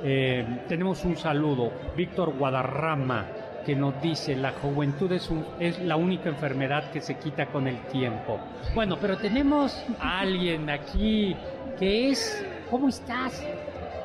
[0.04, 1.72] eh, tenemos un saludo.
[1.96, 3.26] Víctor Guadarrama,
[3.66, 7.68] que nos dice, la juventud es, un- es la única enfermedad que se quita con
[7.68, 8.40] el tiempo.
[8.76, 11.36] Bueno, pero tenemos a alguien aquí
[11.78, 12.46] que es...
[12.70, 13.44] ¿Cómo estás?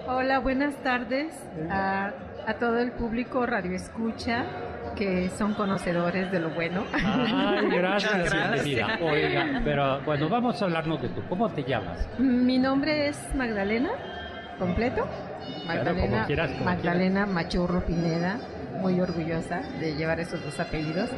[0.07, 1.35] Hola, buenas tardes
[1.71, 2.13] a,
[2.47, 4.45] a todo el público Radio Escucha
[4.97, 6.85] que son conocedores de lo bueno.
[6.93, 8.65] Ay, gracias, gracias.
[8.65, 8.99] bienvenida.
[9.03, 11.23] Oiga, pero bueno, vamos a hablarnos de tú.
[11.29, 12.07] ¿Cómo te llamas?
[12.19, 13.91] Mi nombre es Magdalena,
[14.59, 15.07] completo.
[15.67, 18.39] Magdalena, como quieras, como Magdalena Machurro Pineda,
[18.81, 21.11] muy orgullosa de llevar esos dos apellidos.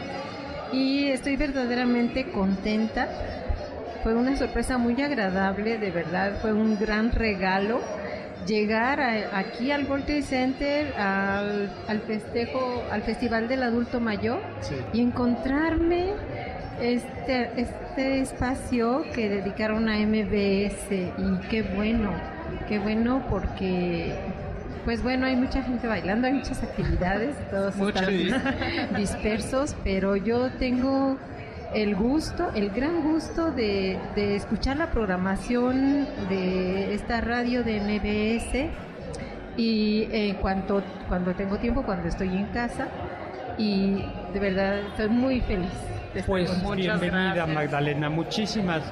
[0.73, 3.09] Y estoy verdaderamente contenta.
[4.03, 7.81] Fue una sorpresa muy agradable, de verdad, fue un gran regalo
[8.47, 14.39] llegar a- aquí al World Trade Center, al, al festejo, al Festival del Adulto Mayor
[14.93, 16.11] y encontrarme
[16.81, 22.13] este, este espacio que dedicaron a MBS y qué bueno,
[22.69, 24.15] qué bueno porque
[24.87, 28.09] pues bueno, hay mucha gente bailando, hay muchas actividades, todos Muchas.
[28.09, 31.19] están dis- dispersos, pero yo tengo
[31.75, 38.71] el gusto, el gran gusto de, de escuchar la programación de esta radio de MBS
[39.59, 42.89] y en cuanto cuando tengo tiempo, cuando estoy en casa
[43.59, 45.71] y de verdad estoy muy feliz.
[46.15, 46.63] de estar Pues.
[46.63, 47.49] Muchas bienvenida gracias.
[47.55, 48.83] Magdalena, muchísimas,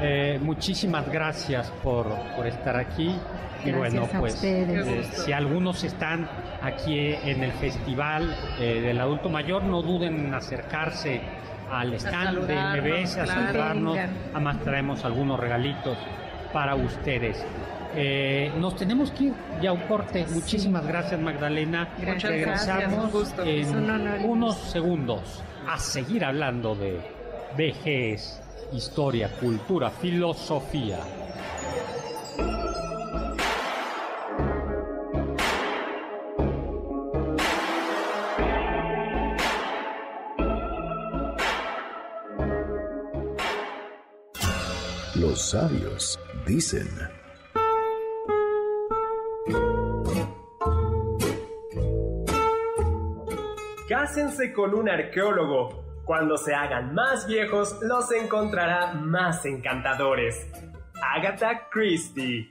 [0.00, 3.14] eh, muchísimas gracias por, por estar aquí.
[3.64, 6.28] Y bueno, pues eh, si algunos están
[6.62, 11.20] aquí en el festival eh, del adulto mayor, no duden en acercarse
[11.70, 13.98] al stand de MBS, a saludarnos.
[14.32, 15.96] Además traemos algunos regalitos
[16.52, 17.44] para ustedes.
[17.94, 20.26] Eh, nos tenemos que ir ya un corte.
[20.30, 21.88] Muchísimas gracias Magdalena.
[21.98, 24.18] Gracias, Regresamos gracias, en Es un honor.
[24.24, 27.00] unos segundos a seguir hablando de
[27.56, 28.40] vejez,
[28.72, 30.98] historia, cultura, filosofía.
[45.52, 46.88] Sabios dicen.
[53.86, 55.84] Cásense con un arqueólogo.
[56.06, 60.48] Cuando se hagan más viejos, los encontrará más encantadores.
[61.02, 62.50] Agatha Christie.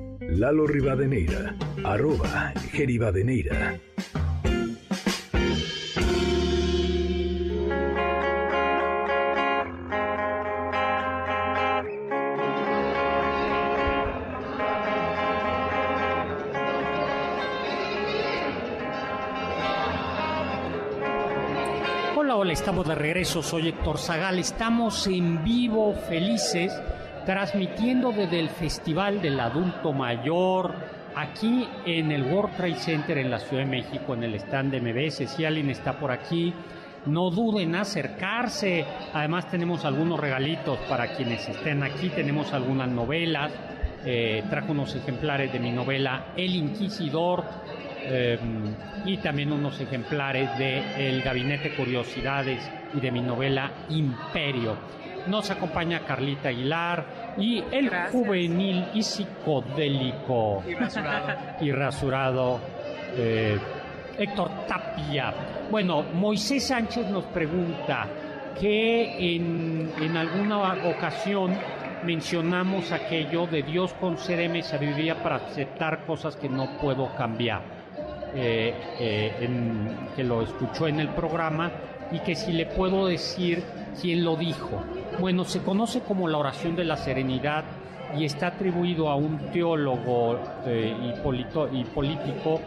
[0.37, 3.77] Lalo Rivadeneira, arroba Geribadeneira.
[22.15, 23.43] Hola, hola, estamos de regreso.
[23.43, 24.39] Soy Héctor Zagal.
[24.39, 26.71] Estamos en vivo, felices,
[27.25, 30.73] transmitiendo desde el Festival del Adulto Mayor,
[31.15, 34.81] aquí en el World Trade Center en la Ciudad de México, en el stand de
[34.81, 35.29] MBS.
[35.29, 36.53] Si alguien está por aquí,
[37.05, 38.85] no duden en acercarse.
[39.13, 42.09] Además, tenemos algunos regalitos para quienes estén aquí.
[42.09, 43.51] Tenemos algunas novelas.
[44.03, 47.43] Eh, trajo unos ejemplares de mi novela El Inquisidor
[48.03, 48.39] eh,
[49.05, 54.75] y también unos ejemplares de El Gabinete de Curiosidades y de mi novela Imperio.
[55.27, 58.11] Nos acompaña Carlita Aguilar y el Gracias.
[58.11, 61.27] juvenil y psicodélico Y rasurado.
[61.61, 62.59] y rasurado
[63.17, 63.57] eh,
[64.17, 65.33] Héctor Tapia.
[65.69, 68.07] Bueno, Moisés Sánchez nos pregunta
[68.59, 71.53] que en, en alguna ocasión
[72.03, 77.61] mencionamos aquello de Dios concédeme sabiduría para aceptar cosas que no puedo cambiar,
[78.35, 79.49] eh, eh,
[80.15, 81.71] que lo escuchó en el programa
[82.11, 83.63] y que si le puedo decir
[84.01, 84.83] quién lo dijo.
[85.19, 87.63] Bueno, se conoce como la oración de la serenidad
[88.17, 92.61] y está atribuido a un teólogo eh, y, político,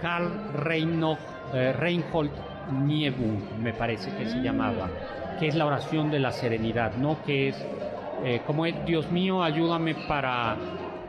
[0.00, 2.30] Karl Reinhold
[2.70, 4.88] Niebuhr, me parece que se llamaba,
[5.38, 7.22] que es la oración de la serenidad, ¿no?
[7.22, 7.66] Que es
[8.24, 10.56] eh, como es, Dios mío, ayúdame para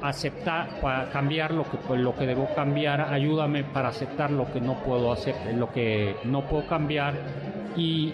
[0.03, 4.59] aceptar, para cambiar lo que, pues, lo que debo cambiar, ayúdame para aceptar lo que
[4.59, 7.13] no puedo aceptar, lo que no puedo cambiar
[7.77, 8.13] y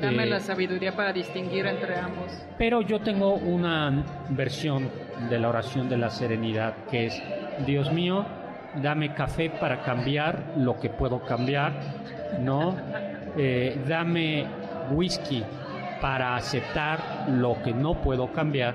[0.00, 2.30] Dame la eh, sabiduría para distinguir entre ambos.
[2.56, 4.88] Pero yo tengo una versión
[5.28, 7.22] de la oración de la serenidad que es,
[7.66, 8.24] Dios mío,
[8.80, 11.72] dame café para cambiar lo que puedo cambiar,
[12.40, 12.76] ¿no?
[13.40, 14.46] Eh, dame
[14.90, 15.44] whisky
[16.00, 18.74] para aceptar lo que no puedo cambiar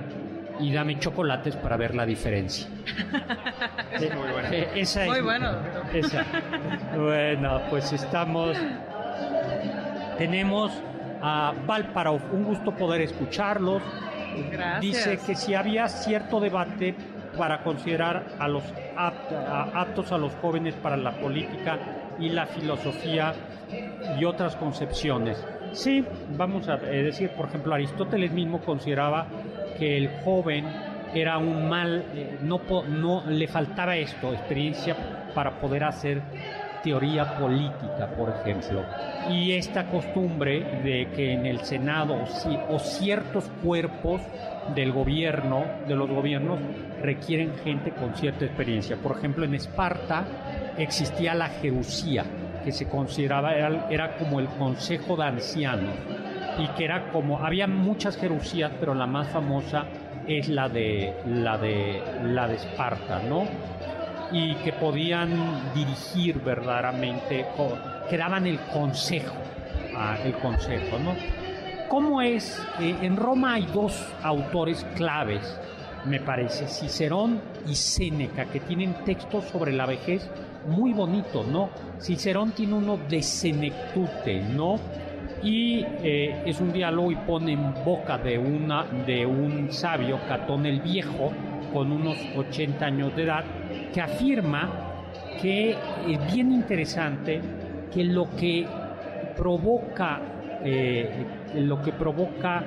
[0.60, 2.68] y dame chocolates para ver la diferencia.
[3.94, 4.48] es muy bueno.
[4.52, 5.52] Eh, esa muy bueno.
[6.96, 8.58] Bueno, pues estamos.
[10.18, 10.72] Tenemos
[11.22, 13.82] a Valparov, un gusto poder escucharlos.
[14.52, 14.82] Gracias.
[14.82, 16.96] Dice que si había cierto debate
[17.38, 18.63] para considerar a los
[18.96, 21.80] aptos a los jóvenes para la política
[22.20, 23.34] y la filosofía
[24.20, 25.44] y otras concepciones.
[25.72, 26.06] Sí,
[26.38, 29.26] vamos a eh, decir, por ejemplo, Aristóteles mismo consideraba
[29.78, 30.66] que el joven
[31.14, 34.96] era un mal, eh, no, no le faltaba esto, experiencia
[35.34, 36.22] para poder hacer
[36.84, 38.84] teoría política, por ejemplo.
[39.30, 42.18] Y esta costumbre de que en el Senado
[42.70, 44.22] o, ciertos cuerpos
[44.76, 46.60] del gobierno, de los gobiernos,
[47.02, 48.98] requieren gente con cierta experiencia.
[48.98, 50.26] Por ejemplo, en Esparta
[50.78, 52.26] existía la jerusía,
[52.64, 55.96] que se consideraba era, como el consejo de ancianos
[56.58, 59.86] y que era como había muchas jerusías pero la más famosa
[60.28, 63.46] es la de la de la de Esparta no
[64.32, 67.46] y que podían dirigir verdaderamente
[68.10, 69.36] que daban el consejo
[69.96, 71.16] ah, el consejo no
[71.89, 75.60] cómo es en Roma hay dos autores claves
[76.06, 80.30] me parece Cicerón y Séneca que tienen textos sobre la vejez
[80.68, 81.70] muy bonito, ¿no?
[82.00, 84.80] Cicerón tiene uno de senectute, ¿no?
[85.44, 90.66] Y eh, es un diálogo y pone en boca de, una, de un sabio, Catón
[90.66, 91.32] el Viejo,
[91.74, 93.44] con unos 80 años de edad,
[93.94, 94.94] que afirma
[95.42, 95.72] que
[96.08, 97.42] es bien interesante
[97.94, 98.66] que lo que
[99.36, 100.22] provoca,
[100.64, 101.26] eh,
[101.56, 102.64] lo que provoca,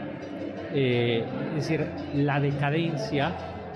[0.74, 1.24] eh,
[1.56, 3.32] es decir, la decadencia,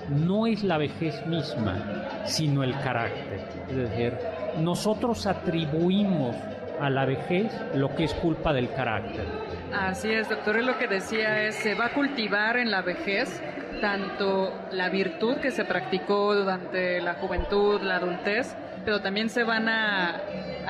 [0.09, 3.39] no es la vejez misma, sino el carácter.
[3.69, 4.13] Es decir,
[4.59, 6.35] nosotros atribuimos
[6.81, 9.25] a la vejez lo que es culpa del carácter.
[9.73, 13.41] Así es, doctor, lo que decía es, se va a cultivar en la vejez
[13.79, 19.69] tanto la virtud que se practicó durante la juventud, la adultez, pero también se van
[19.69, 20.21] a,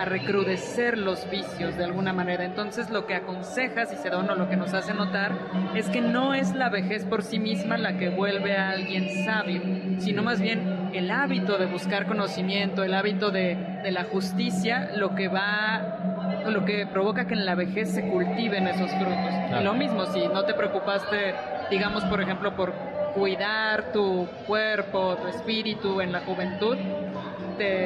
[0.06, 2.46] recrudecer los vicios de alguna manera.
[2.46, 5.34] Entonces lo que aconseja Cicerón o lo que nos hace notar
[5.76, 9.62] es que no es la vejez por sí misma la que vuelve a alguien sabio,
[10.00, 15.16] sino más bien el hábito de buscar conocimiento, el hábito de, de la justicia, lo
[15.16, 15.98] que va
[16.46, 19.60] lo que provoca que en la vejez se cultiven esos frutos.
[19.60, 21.36] Y lo mismo, si no te preocupaste,
[21.70, 22.74] digamos, por ejemplo, por
[23.14, 26.78] cuidar tu cuerpo, tu espíritu en la juventud,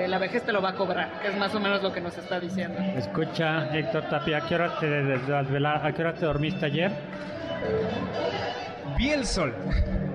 [0.07, 2.17] la vejez te lo va a cobrar, que es más o menos lo que nos
[2.17, 2.79] está diciendo.
[2.95, 6.91] Escucha, Héctor Tapia, ¿a qué hora te, ¿a qué hora te dormiste ayer?
[8.97, 9.53] Vi el sol.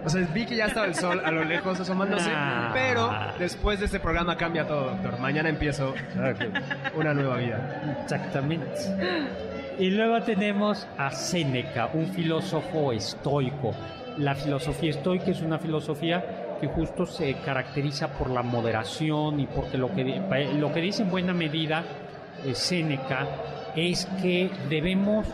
[0.04, 2.30] O sea, vi que ya estaba el sol a lo lejos asomándose,
[2.72, 5.18] pero después de este programa cambia todo, doctor.
[5.18, 5.94] Mañana empiezo
[6.94, 7.98] una nueva vida.
[8.02, 8.70] Exactamente.
[9.78, 13.74] Y luego tenemos a Séneca, un filósofo estoico.
[14.18, 19.78] La filosofía estoica es una filosofía que justo se caracteriza por la moderación y porque
[19.78, 20.20] lo que,
[20.58, 21.84] lo que dice en buena medida
[22.44, 23.26] eh, Séneca
[23.74, 25.26] es que debemos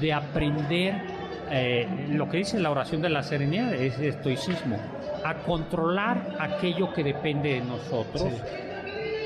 [0.00, 1.17] de aprender
[1.50, 4.78] eh, lo que dice la oración de la serenidad, es estoicismo,
[5.24, 8.32] a controlar aquello que depende de nosotros,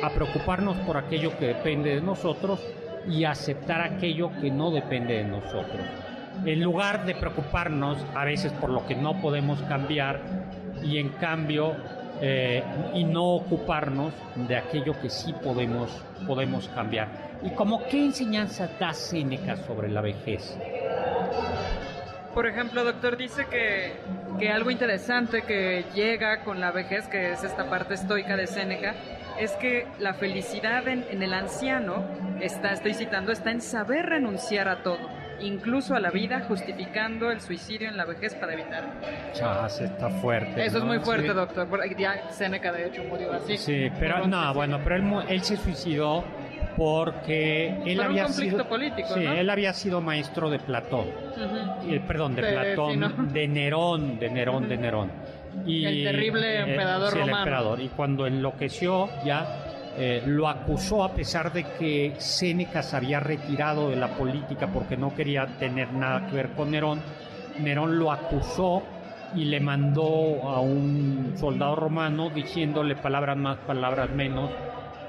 [0.03, 2.61] a preocuparnos por aquello que depende de nosotros
[3.09, 5.81] y aceptar aquello que no depende de nosotros.
[6.45, 10.21] En lugar de preocuparnos a veces por lo que no podemos cambiar,
[10.83, 11.77] y en cambio
[12.21, 12.63] eh,
[12.95, 15.91] y no ocuparnos de aquello que sí podemos,
[16.27, 17.09] podemos cambiar.
[17.43, 20.57] ¿Y como qué enseñanza da Séneca sobre la vejez?
[22.35, 23.93] Por ejemplo, doctor, dice que,
[24.39, 28.95] que algo interesante que llega con la vejez, que es esta parte estoica de Séneca,
[29.39, 32.05] es que la felicidad en, en el anciano,
[32.41, 34.99] está, estoy citando, está en saber renunciar a todo
[35.41, 38.85] incluso a la vida, justificando el suicidio en la vejez para evitar.
[39.33, 40.65] Chas, está fuerte.
[40.65, 41.35] Eso es muy fuerte, Sí.
[41.35, 41.69] doctor.
[41.99, 43.59] Ya Seneca, de hecho, murió así.
[43.59, 46.25] Sí, pero no, bueno, pero él se suicidó
[46.77, 49.33] porque él Por un había conflicto sido político, sí, ¿no?
[49.33, 51.07] él había sido maestro de Platón,
[51.89, 55.11] eh, perdón, de, De- Platón, de Nerón, de Nerón, de Nerón.
[55.67, 57.39] Y, El terrible eh, emperador sí, el romano.
[57.39, 57.81] emperador.
[57.81, 59.47] Y cuando enloqueció ya
[59.99, 64.97] eh, lo acusó a pesar de que Séneca se había retirado de la política porque
[64.97, 67.01] no quería tener nada que ver con Nerón.
[67.61, 68.83] Nerón lo acusó
[69.35, 74.51] y le mandó a un soldado romano diciéndole palabras más, palabras menos,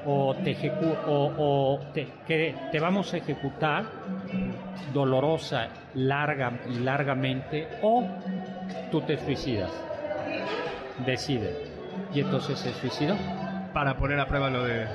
[0.06, 3.86] o te, ejecu- o, o te, que te vamos a ejecutar
[4.93, 8.06] dolorosa, larga y largamente, o
[8.91, 9.72] tú te suicidas.
[11.06, 11.56] Decide.
[12.14, 13.16] Y entonces se suicidó
[13.74, 14.86] Para poner a prueba lo de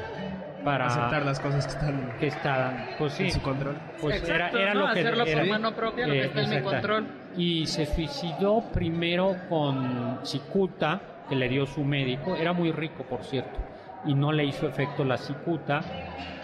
[0.65, 3.77] para aceptar las cosas que están que está, pues sí, en su control.
[4.01, 4.87] pues Exacto, era, era ¿no?
[4.89, 7.07] lo que Hacerlo por era- mano propia, lo que está en mi control.
[7.37, 12.35] Y se suicidó primero con cicuta, que le dio su médico.
[12.37, 13.59] Era muy rico, por cierto.
[14.07, 15.81] Y no le hizo efecto la cicuta.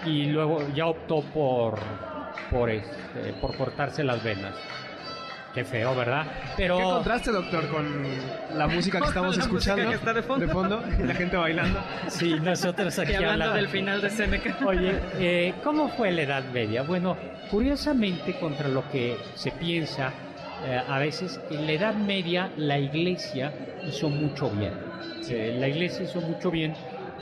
[0.07, 1.79] Y luego ya optó por,
[2.51, 4.55] por, este, por cortarse las venas.
[5.55, 6.27] Qué feo, ¿verdad?
[6.57, 6.77] Pero...
[6.79, 7.87] ¿Qué contraste, doctor, con
[8.59, 9.89] la música que estamos La escuchando?
[9.89, 10.83] que está de fondo.
[10.99, 11.79] y la gente bailando.
[12.09, 14.57] Sí, nosotros aquí Y hablando hablando- del final de Seneca.
[14.67, 16.83] Oye, eh, ¿cómo fue la Edad Media?
[16.83, 17.17] Bueno,
[17.53, 20.13] curiosamente, contra lo que se piensa,
[20.67, 23.53] eh, a veces en la Edad Media la Iglesia
[23.87, 24.73] hizo mucho bien.
[25.31, 26.75] Eh, la Iglesia hizo mucho bien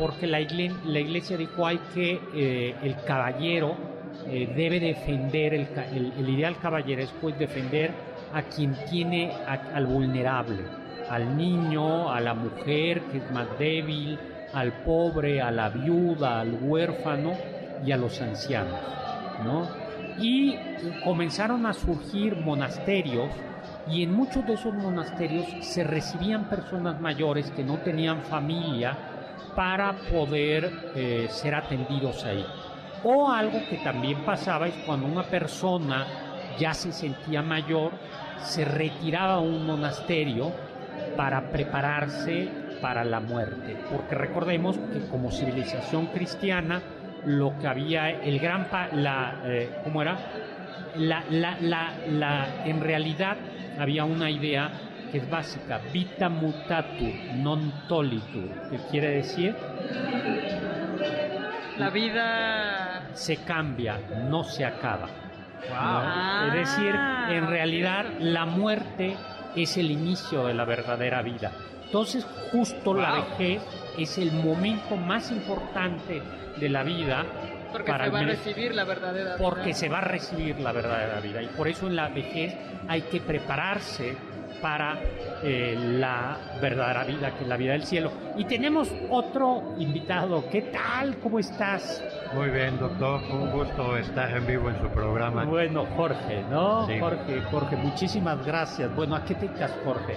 [0.02, 3.76] porque la, igle- la Iglesia dijo que eh, el caballero
[4.26, 7.92] eh, debe defender el, ideal caballero es pues defender
[8.34, 10.58] a quien tiene al vulnerable,
[11.08, 14.18] al niño, a la mujer que es más débil,
[14.52, 17.34] al pobre, a la viuda, al huérfano
[17.86, 18.80] y a los ancianos,
[19.44, 19.68] ¿no?
[20.18, 20.56] Y
[21.04, 23.30] comenzaron a surgir monasterios
[23.88, 28.96] y en muchos de esos monasterios se recibían personas mayores que no tenían familia
[29.54, 32.44] para poder eh, ser atendidos ahí.
[33.02, 36.06] O algo que también pasaba es cuando una persona
[36.56, 37.92] ya se sentía mayor,
[38.36, 40.52] se retiraba a un monasterio
[41.16, 42.48] para prepararse
[42.80, 43.76] para la muerte.
[43.90, 46.82] Porque recordemos que como civilización cristiana,
[47.24, 50.18] lo que había, el gran, pa- la, eh, ¿cómo era?
[50.96, 51.56] La, la,
[52.06, 53.36] la, en realidad
[53.78, 54.70] había una idea
[55.12, 59.54] que es básica, vita mutatur, non tolitur, que quiere decir
[61.78, 63.08] La vida.
[63.14, 63.98] se cambia,
[64.28, 65.06] no se acaba.
[65.68, 65.74] ¿no?
[65.78, 66.94] Ah, es decir,
[67.30, 67.50] en ok.
[67.50, 69.16] realidad la muerte
[69.54, 71.52] es el inicio de la verdadera vida.
[71.84, 73.24] Entonces, justo la Wow.
[73.38, 73.62] vejez
[73.98, 76.22] es el momento más importante
[76.56, 77.24] de la vida
[77.70, 79.36] Porque para se va a recibir la verdadera vida.
[79.38, 82.54] porque se va a recibir la verdadera vida y por eso en la vejez
[82.88, 84.16] hay que prepararse
[84.62, 84.98] para
[85.42, 88.12] eh, la verdadera vida, que es la vida del cielo.
[88.36, 90.48] Y tenemos otro invitado.
[90.48, 91.16] ¿Qué tal?
[91.18, 92.02] ¿Cómo estás?
[92.32, 93.20] Muy bien, doctor.
[93.30, 95.44] Un gusto estar en vivo en su programa.
[95.44, 96.86] Bueno, Jorge, ¿no?
[96.86, 96.98] Sí.
[96.98, 98.94] Jorge, Jorge, muchísimas gracias.
[98.94, 99.48] Bueno, ¿a qué te
[99.84, 100.16] Jorge?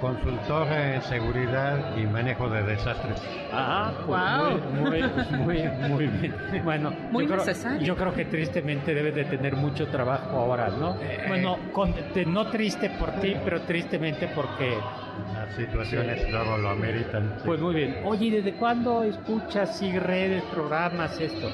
[0.00, 3.20] Consultor en seguridad y manejo de desastres.
[3.52, 4.58] Ah, pues Guau.
[4.72, 6.34] muy, muy, muy, muy bien.
[6.64, 7.80] Bueno, Muy yo, creo, necesario.
[7.86, 10.96] yo creo que tristemente debes de tener mucho trabajo ahora, ¿no?
[11.00, 11.24] Eh.
[11.26, 14.78] Bueno, con- te- no triste por ti, pero tristemente porque...
[15.34, 17.34] Las situaciones luego lo ameritan.
[17.38, 17.42] sí.
[17.46, 17.96] Pues muy bien.
[18.04, 21.50] Oye, ¿y desde cuándo escuchas, sigues redes, programas, esto?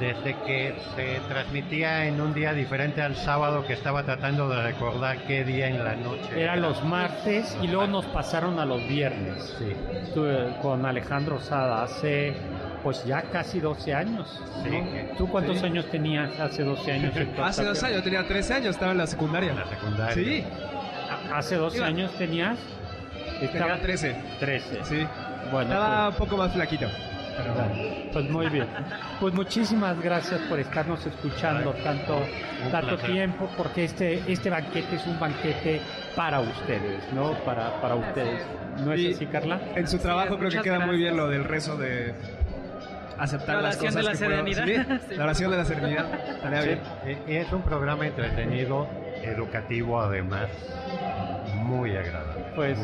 [0.00, 5.18] Desde que se transmitía en un día diferente al sábado que estaba tratando de recordar
[5.26, 6.40] qué día en la noche.
[6.42, 9.54] Era los martes y luego nos pasaron a los viernes.
[9.58, 9.72] Sí,
[10.02, 12.32] Estuve con Alejandro Sada hace
[12.82, 14.40] pues ya casi 12 años.
[14.64, 14.70] sí.
[14.70, 15.16] ¿no?
[15.18, 15.66] ¿Tú cuántos Sí.
[15.66, 17.12] años tenías hace 12 años?
[17.42, 19.50] Hace dos años, yo tenía 13 años, estaba en la secundaria.
[19.50, 20.14] En la secundaria.
[20.14, 20.44] Sí,
[21.30, 22.58] ¿Hace 12 Iba- años tenías?
[23.52, 24.16] tenía 13.
[24.40, 24.78] 13.
[24.84, 25.06] Sí.
[25.52, 26.86] Bueno, Estaba un poco más flaquito.
[27.42, 27.68] Pero pues,
[28.12, 28.66] pues muy bien.
[29.20, 32.20] Pues muchísimas gracias por estarnos escuchando tanto,
[32.70, 35.80] tanto tiempo, porque este, este banquete es un banquete
[36.16, 37.32] para ustedes, ¿no?
[37.44, 38.42] Para, para ustedes.
[38.84, 39.60] ¿No es Y- así, Carla?
[39.74, 42.14] En su trabajo creo que queda muy bien lo del rezo de
[43.18, 44.96] aceptar La las oración cosas de la que puedo- serenidad.
[44.98, 45.14] Sí, Sí.
[45.16, 46.06] la oración de la serenidad.
[46.30, 46.80] Estaría bien.
[47.28, 48.88] Y- y es un programa entretenido,
[49.22, 50.48] educativo además,
[51.54, 52.39] muy agradable.
[52.60, 52.78] Pues,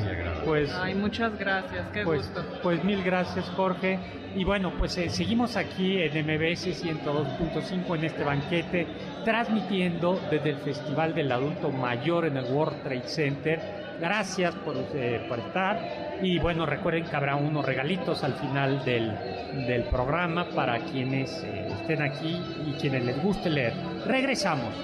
[0.47, 1.87] pues, Ay, muchas gracias.
[1.93, 2.43] Qué Pues, gusto.
[2.63, 3.99] pues mil gracias Jorge.
[4.35, 8.87] Y bueno, pues eh, seguimos aquí en MBS 102.5 en este banquete,
[9.25, 13.61] transmitiendo desde el Festival del Adulto Mayor en el World Trade Center.
[14.01, 15.79] Gracias por, eh, por estar.
[16.23, 19.13] Y bueno, recuerden que habrá unos regalitos al final del,
[19.67, 23.75] del programa para quienes eh, estén aquí y quienes les guste leer.
[24.07, 24.75] Regresamos.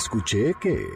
[0.00, 0.88] Escuché que...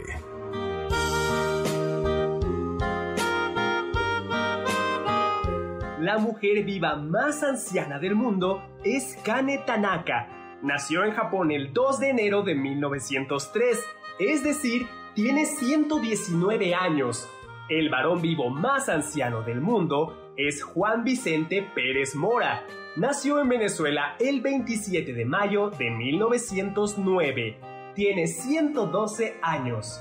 [6.00, 10.58] La mujer viva más anciana del mundo es Kane Tanaka.
[10.62, 13.84] Nació en Japón el 2 de enero de 1903,
[14.20, 17.28] es decir, tiene 119 años.
[17.68, 22.64] El varón vivo más anciano del mundo es Juan Vicente Pérez Mora.
[22.96, 27.73] Nació en Venezuela el 27 de mayo de 1909.
[27.94, 30.00] Tiene 112 años.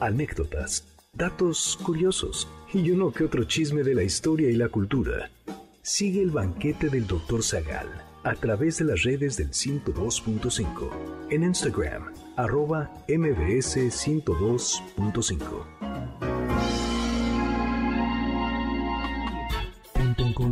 [0.00, 5.30] Anécdotas, datos curiosos y uno que otro chisme de la historia y la cultura.
[5.82, 7.44] Sigue el banquete del Dr.
[7.44, 7.86] Zagal
[8.24, 10.90] a través de las redes del 102.5
[11.30, 15.75] en Instagram, arroba mbs 102.5.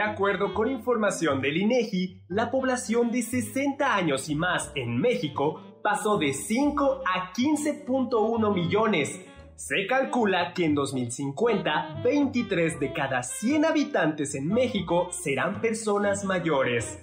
[0.00, 5.60] De acuerdo con información del INEGI, la población de 60 años y más en México
[5.82, 9.20] pasó de 5 a 15.1 millones.
[9.56, 16.98] Se calcula que en 2050, 23 de cada 100 habitantes en México serán personas mayores.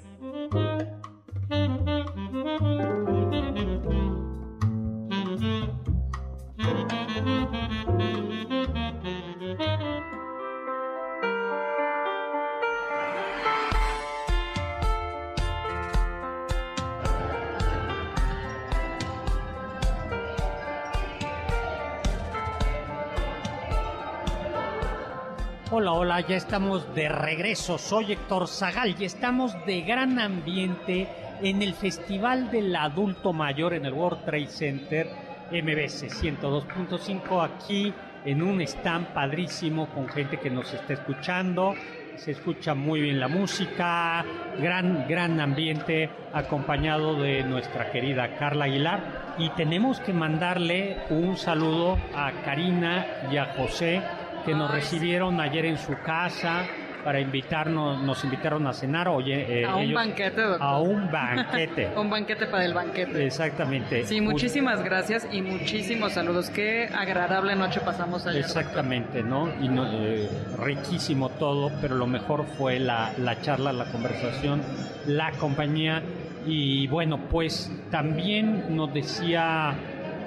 [26.18, 27.78] Hola, ya estamos de regreso.
[27.78, 31.08] Soy Héctor Zagal y estamos de gran ambiente
[31.44, 35.08] en el Festival del Adulto Mayor en el World Trade Center
[35.52, 37.94] MBC 102.5 aquí
[38.26, 41.76] en un stand padrísimo con gente que nos está escuchando.
[42.16, 44.26] Se escucha muy bien la música,
[44.60, 49.36] gran, gran ambiente acompañado de nuestra querida Carla Aguilar.
[49.38, 54.02] Y tenemos que mandarle un saludo a Karina y a José
[54.48, 56.64] que nos recibieron ayer en su casa
[57.04, 59.08] para invitarnos, nos invitaron a cenar.
[59.10, 60.62] Oye, eh, a un ellos- banquete, doctor.
[60.68, 61.90] A un banquete.
[61.98, 63.26] Un banquete para el banquete.
[63.26, 64.06] Exactamente.
[64.06, 66.50] Sí, muchísimas gracias y muchísimos saludos.
[66.50, 68.42] Qué agradable noche pasamos ayer.
[68.42, 69.50] Exactamente, ¿no?
[69.62, 74.62] Y no, eh, riquísimo todo, pero lo mejor fue la, la charla, la conversación,
[75.06, 76.02] la compañía.
[76.46, 79.74] Y bueno, pues también nos decía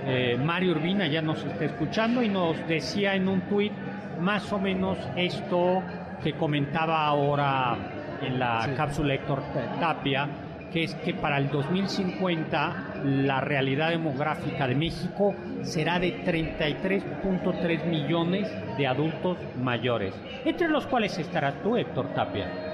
[0.06, 3.72] eh, Mario Urbina, ya nos está escuchando, y nos decía en un tuit
[4.20, 5.82] más o menos esto
[6.22, 7.76] que comentaba ahora
[8.22, 9.42] en la cápsula Héctor
[9.80, 10.28] Tapia,
[10.72, 18.48] que es que para el 2050 la realidad demográfica de México será de 33.3 millones
[18.76, 20.14] de adultos mayores,
[20.44, 22.69] entre los cuales estarás tú, Héctor Tapia.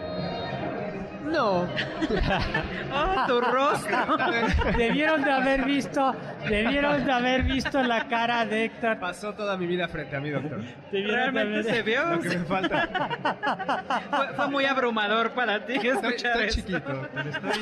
[1.27, 1.67] No.
[2.93, 4.17] ¡Ah, tu rostro!
[4.77, 6.15] Debieron de haber visto,
[6.49, 8.99] debieron de haber visto la cara de Héctor.
[8.99, 10.61] Pasó toda mi vida frente a mí, doctor.
[10.93, 12.05] Realmente se vio.
[12.05, 12.89] Lo que me falta.
[14.11, 16.61] Fue, fue muy abrumador para ti escuchar estoy esto.
[16.61, 17.61] chiquito, pero estoy...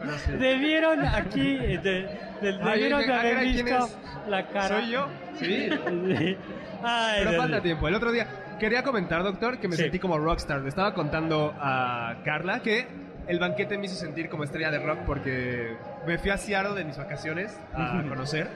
[0.00, 0.32] pero sí.
[0.32, 2.02] Debieron aquí, eh, de-
[2.40, 3.88] de- Ay, debieron de haber caray, ¿quién visto
[4.28, 4.68] la cara.
[4.68, 5.08] ¿Soy yo?
[5.38, 5.70] Sí.
[6.16, 6.36] Sí.
[6.82, 7.88] Ay, Pero falta tiempo.
[7.88, 8.26] El otro día
[8.60, 9.82] quería comentar, doctor, que me Sí.
[9.82, 10.60] sentí como rockstar.
[10.60, 12.86] Le estaba contando a Carla que
[13.26, 16.84] el banquete me hizo sentir como estrella de rock porque me fui a Seattle de
[16.84, 18.48] mis vacaciones a conocer.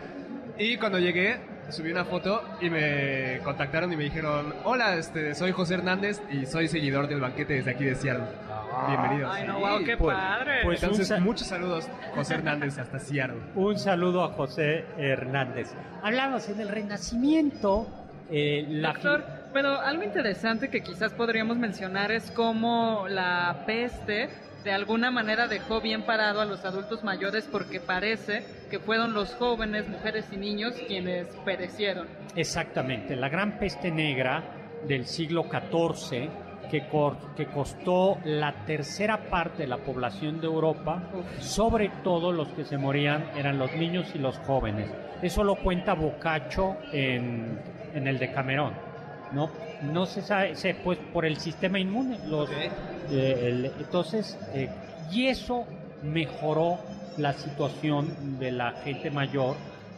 [0.56, 1.38] Y cuando llegué,
[1.70, 6.46] subí una foto y me contactaron y me dijeron, hola, este, soy José Hernández y
[6.46, 8.26] soy seguidor del banquete desde aquí de Seattle.
[8.88, 9.30] Bienvenidos.
[9.34, 10.52] Ay, no, wow, qué pues- padre.
[10.62, 13.38] pues- Entonces, muchos saludos, José Hernández, hasta Seattle.
[13.56, 15.72] Un saludo a José Hernández.
[16.02, 17.86] Hablamos en el Renacimiento.
[18.30, 19.22] eh, la Doctor,
[19.54, 24.28] pero algo interesante que quizás podríamos mencionar es cómo la peste
[24.64, 29.32] de alguna manera dejó bien parado a los adultos mayores porque parece que fueron los
[29.34, 32.08] jóvenes, mujeres y niños quienes perecieron.
[32.34, 34.42] Exactamente, la gran peste negra
[34.88, 36.28] del siglo XIV
[36.68, 36.82] que,
[37.36, 42.76] que costó la tercera parte de la población de Europa, sobre todo los que se
[42.76, 44.90] morían eran los niños y los jóvenes.
[45.22, 47.60] Eso lo cuenta Boccaccio en,
[47.94, 48.93] en el Decamerón.
[49.34, 49.50] ¿No?
[49.92, 52.18] No se sabe, pues por el sistema inmune.
[52.26, 52.48] Los,
[53.10, 54.68] eh, entonces, eh,
[55.10, 55.66] y eso
[56.02, 56.78] mejoró
[57.18, 59.56] la situación de la gente mayor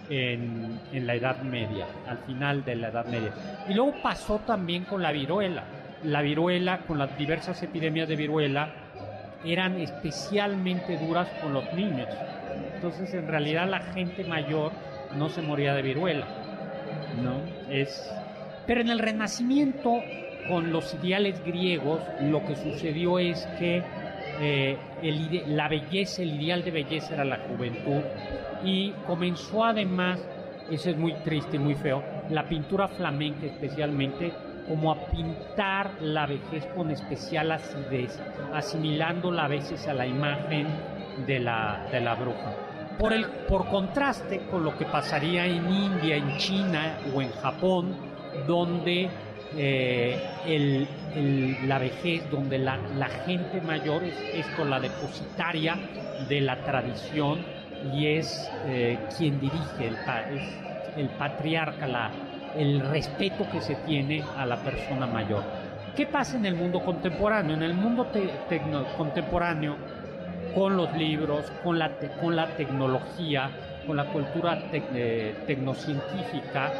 [0.09, 3.33] en, en, la Edad Media, al final de la Edad Media.
[3.69, 5.65] Y luego pasó también con la viruela.
[6.05, 8.71] La viruela, con las diversas epidemias de viruela,
[9.45, 12.09] eran especialmente duras con los niños.
[12.75, 14.73] Entonces, en realidad, la gente mayor
[15.17, 16.27] no se moría de viruela.
[17.23, 17.41] ¿no?
[17.71, 18.13] Es,
[18.67, 20.01] pero en el Renacimiento,
[20.49, 23.83] con los ideales griegos, lo que sucedió es que
[24.41, 24.77] eh,
[25.47, 28.03] la belleza, el ideal de belleza era la juventud
[28.65, 30.21] y comenzó además,
[30.71, 34.33] eso es muy triste y muy feo, la pintura flamenca especialmente,
[34.69, 38.21] como a pintar la vejez con especial acidez,
[38.53, 40.67] asimilándola a veces a la imagen
[41.25, 42.53] de la, de la bruja.
[42.99, 48.16] Por, el, por contraste con lo que pasaría en India, en China o en Japón,
[48.47, 49.09] donde
[49.57, 50.87] eh,
[51.67, 52.79] la vejez, donde la,
[53.25, 55.77] gente mayor es esto, la depositaria
[56.29, 57.39] de la tradición
[57.93, 60.43] y es eh, quien dirige, el, es
[60.97, 62.11] el patriarca,
[62.57, 65.43] el respeto que se tiene a la persona mayor.
[65.95, 67.55] ¿Qué pasa en el mundo contemporáneo?
[67.55, 68.09] En el mundo
[68.97, 69.77] contemporáneo,
[70.55, 73.51] con los libros, con la, con la tecnología,
[73.87, 76.73] con la cultura eh, tecnocientífica,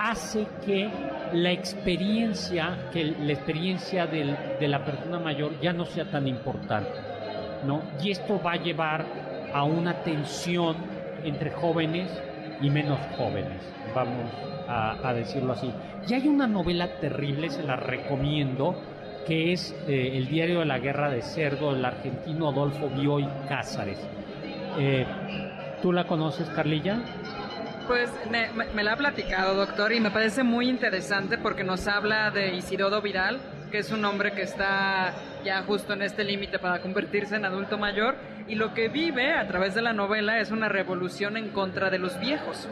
[0.00, 0.90] hace que
[1.32, 6.90] la experiencia, que la experiencia de la persona mayor ya no sea tan importante,
[7.66, 7.82] ¿no?
[8.02, 9.04] Y esto va a llevar
[9.52, 10.76] a una tensión
[11.22, 12.10] entre jóvenes
[12.62, 13.60] y menos jóvenes,
[13.94, 14.30] vamos
[14.68, 15.70] a, decirlo así.
[16.08, 18.80] Y hay una novela terrible, se la recomiendo,
[19.26, 23.98] que es eh, El diario de la guerra de cerdo del argentino Adolfo Bioy Cázares.
[24.78, 25.04] Eh,
[25.82, 27.02] ¿Tú la conoces, Carlilla?
[27.90, 32.54] Pues me, la ha platicado, doctor, y me parece muy interesante porque nos habla de
[32.54, 33.40] Isidoro Vidal,
[33.72, 35.12] que es un hombre que está
[35.44, 38.14] ya justo en este límite para convertirse en adulto mayor,
[38.46, 41.98] y lo que vive a través de la novela es una revolución en contra de
[41.98, 42.68] los viejos.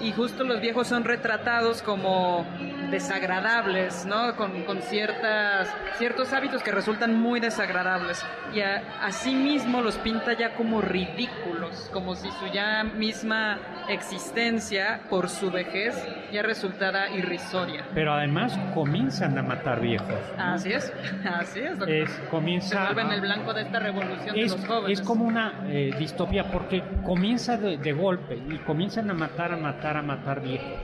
[0.00, 2.46] Y justo los viejos son retratados como
[2.92, 4.36] desagradables, ¿no?
[4.36, 8.24] Con, con ciertas, ciertos hábitos que resultan muy desagradables.
[8.54, 15.28] Y a, asimismo los pinta ya como ridículos, como si su ya misma existencia, por
[15.28, 15.96] su vejez,
[16.30, 17.84] ya resultara irrisoria.
[17.94, 20.14] Pero además comienzan a matar viejos.
[20.38, 20.92] Así es,
[21.24, 21.78] así es.
[21.88, 25.00] es comienza Se vuelven el blanco de esta revolución de los jóvenes.
[25.00, 29.56] Es como una eh, distopía porque comienza de, de golpe y comienzan a matar, a
[29.56, 30.78] matar a matar viejos.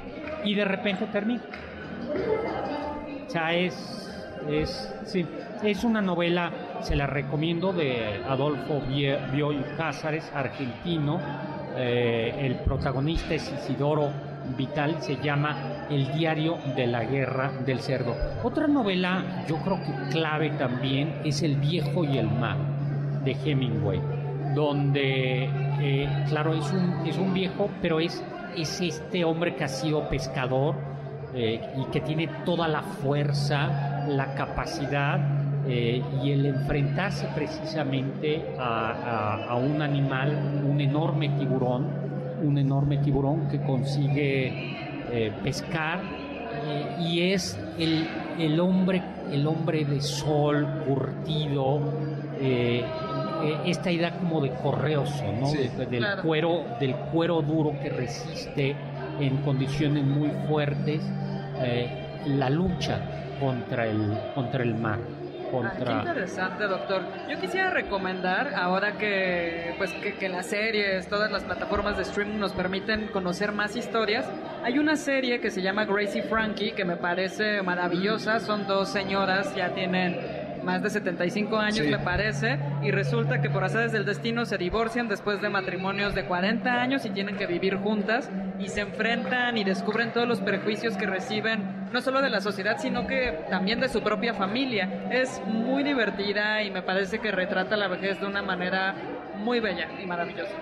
[0.45, 1.43] Y de repente termina.
[2.09, 4.11] O es,
[4.49, 5.27] es, sí,
[5.63, 6.51] es una novela,
[6.81, 8.81] se la recomiendo, de Adolfo
[9.33, 11.21] Bioy Cázares, argentino.
[11.77, 14.11] Eh, el protagonista es Isidoro
[14.57, 18.17] Vital, se llama El diario de la guerra del cerdo.
[18.43, 22.57] Otra novela, yo creo que clave también, es El viejo y el mar,
[23.25, 24.01] de Hemingway,
[24.55, 25.51] donde,
[25.81, 28.23] eh, claro, es un, es un viejo, pero es
[28.57, 30.75] es este hombre que ha sido pescador
[31.35, 35.20] eh, y que tiene toda la fuerza, la capacidad
[35.66, 41.87] eh, y el enfrentarse precisamente a, un animal, un enorme tiburón,
[42.43, 44.51] un enorme tiburón que consigue
[45.12, 46.01] eh, pescar
[47.01, 51.81] y es el, hombre, el hombre de sol curtido,
[52.41, 52.85] eh,
[53.66, 55.51] esta idea como de correoso, ¿no?
[55.51, 58.74] del cuero, del cuero duro que resiste
[59.21, 61.03] en condiciones muy fuertes
[61.61, 63.01] eh, la lucha
[63.41, 64.99] contra el contra el mar.
[65.51, 66.01] Contra...
[66.01, 67.03] Ah, qué interesante, doctor.
[67.31, 72.53] Yo quisiera recomendar, ahora que, pues, que, las series, todas las plataformas de streaming nos
[72.53, 74.31] permiten conocer más historias,
[74.62, 78.41] hay una serie que se llama Gracie Frankie que me parece maravillosa.
[78.41, 83.64] Son dos señoras, ya tienen más de 75 años me parece, y resulta que por
[83.64, 87.77] azares del destino se divorcian después de matrimonios de 40 años y tienen que vivir
[87.77, 92.43] juntas y se enfrentan y descubren todos los perjuicios que reciben, no solo de la
[92.43, 95.09] sociedad, sino que también de su propia familia.
[95.11, 98.95] Es muy divertida y me parece que retrata la vejez de una manera
[99.39, 100.53] muy bella y maravillosa.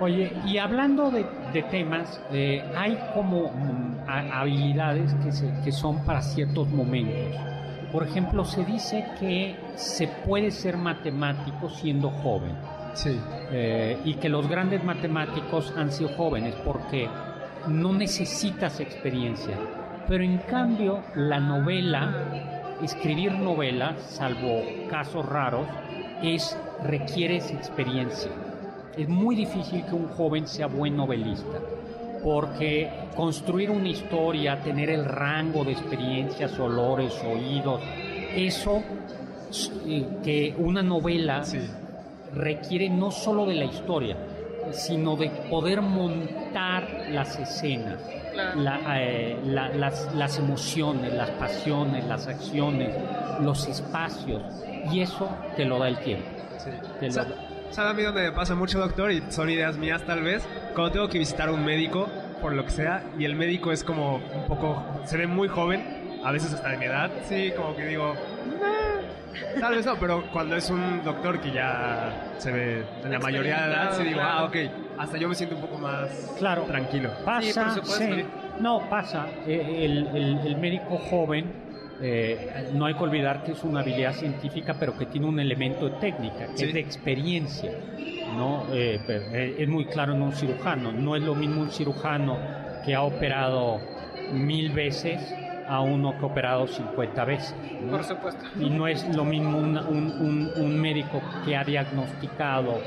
[0.00, 1.24] Oye, y hablando de,
[1.70, 7.55] temas, eh, hay como mm, habilidades que, se, que son para ciertos momentos
[7.92, 12.54] Por ejemplo, se dice que se puede ser matemático siendo joven.
[12.94, 13.20] Sí.
[13.50, 17.08] Eh, y que los grandes matemáticos han sido jóvenes porque
[17.68, 19.56] no necesitas experiencia.
[20.08, 25.66] Pero en cambio, la novela, escribir novelas, salvo casos raros,
[26.22, 28.30] es requieres experiencia.
[28.96, 31.58] Es muy difícil que un joven sea buen novelista,
[32.26, 37.80] porque construir una historia, tener el rango de experiencias, olores, oídos,
[38.34, 38.82] eso
[39.86, 41.44] eh, que una novela
[42.34, 44.16] requiere no solo de la historia,
[44.72, 48.00] sino de poder montar las escenas,
[48.96, 52.92] eh, las, las emociones, las pasiones, las acciones,
[53.40, 54.42] los espacios,
[54.90, 56.26] y eso te lo da el tiempo.
[56.58, 56.70] Sí.
[57.70, 59.12] ¿Sabe a mí donde me pasa mucho, doctor?
[59.12, 60.46] Y son ideas mías tal vez.
[60.74, 62.08] Cuando tengo que visitar a un médico,
[62.40, 66.20] por lo que sea, y el médico es como un poco, se ve muy joven,
[66.24, 68.14] a veces hasta de mi edad, sí, como que digo,
[69.60, 73.62] Tal vez no, pero cuando es un doctor que ya se ve en la mayoría
[73.62, 74.56] de edad, sí digo, ah, ok,
[74.98, 76.62] hasta yo me siento un poco más claro.
[76.64, 77.10] tranquilo.
[77.24, 78.24] Pasa, sí,
[78.60, 79.26] no, pasa.
[79.46, 81.52] Eh, el, el, médico joven,
[82.00, 85.88] eh, no hay que olvidar que es una habilidad científica, pero que tiene un elemento
[85.88, 87.72] de técnica, que es de experiencia.
[88.36, 88.64] ¿no?
[88.72, 90.92] Eh, es muy claro en un cirujano.
[90.92, 92.38] No es lo mismo un cirujano
[92.84, 93.80] que ha operado
[94.32, 95.34] mil veces
[95.68, 97.54] a uno que ha operado 50 veces.
[97.90, 98.44] Por supuesto.
[98.60, 102.80] Y no es lo mismo un, un, un, médico que ha diagnosticado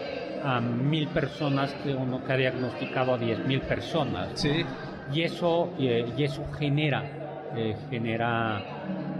[0.44, 4.30] a mil personas que uno que ha diagnosticado a diez mil personas.
[4.36, 4.66] Sí.
[5.14, 7.04] Y eso, eh, y eso genera,
[7.56, 8.62] eh, genera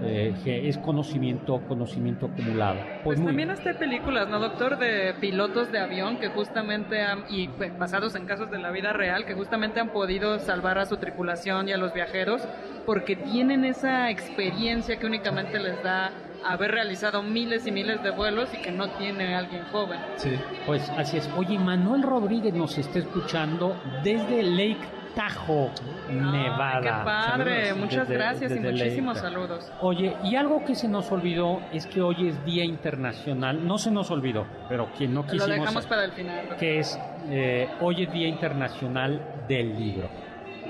[0.04, 0.34] eh,
[0.66, 2.80] es conocimiento, conocimiento acumulado.
[3.04, 4.78] Pues, pues también hay películas, ¿no, doctor?
[4.78, 8.94] De pilotos de avión que justamente han, y pues, basados en casos de la vida
[8.94, 12.48] real, que justamente han podido salvar a su tripulación y a los viajeros
[12.86, 16.12] porque tienen esa experiencia que únicamente les da
[16.44, 20.00] haber realizado miles y miles de vuelos y que no tiene alguien joven.
[20.16, 20.32] Sí.
[20.66, 21.30] Pues así es.
[21.38, 25.70] Oye, Manuel Rodríguez nos está escuchando desde Lake Tajo,
[26.10, 26.80] Nevada.
[26.80, 27.74] ¡Qué padre!
[27.74, 29.70] Muchas gracias y muchísimos saludos.
[29.82, 33.92] Oye, y algo que se nos olvidó es que hoy es Día Internacional, no se
[33.92, 35.50] nos olvidó, pero quien no quisimos...
[35.50, 36.56] Lo dejamos para el final.
[36.58, 36.98] Que es,
[37.28, 40.10] eh, hoy es Día Internacional del Libro,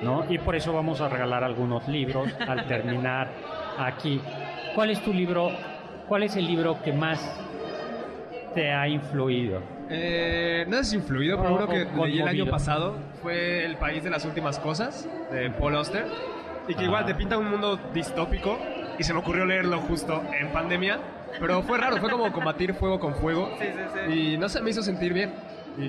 [0.02, 0.26] ¿no?
[0.28, 3.30] Y por eso vamos a regalar algunos libros al terminar
[3.78, 4.20] aquí.
[4.74, 5.52] ¿Cuál es tu libro,
[6.08, 7.40] cuál es el libro que más
[8.56, 9.79] te ha influido?
[9.90, 14.10] Eh, no es influido, pero uno que leí el año pasado fue El País de
[14.10, 16.06] las Últimas Cosas, de Paul Auster,
[16.68, 18.58] y que igual te pinta un mundo distópico,
[18.98, 21.00] y se me ocurrió leerlo justo en pandemia,
[21.40, 23.50] pero fue raro, fue como combatir fuego con fuego,
[24.08, 25.32] y no se me hizo sentir bien.
[25.78, 25.88] Y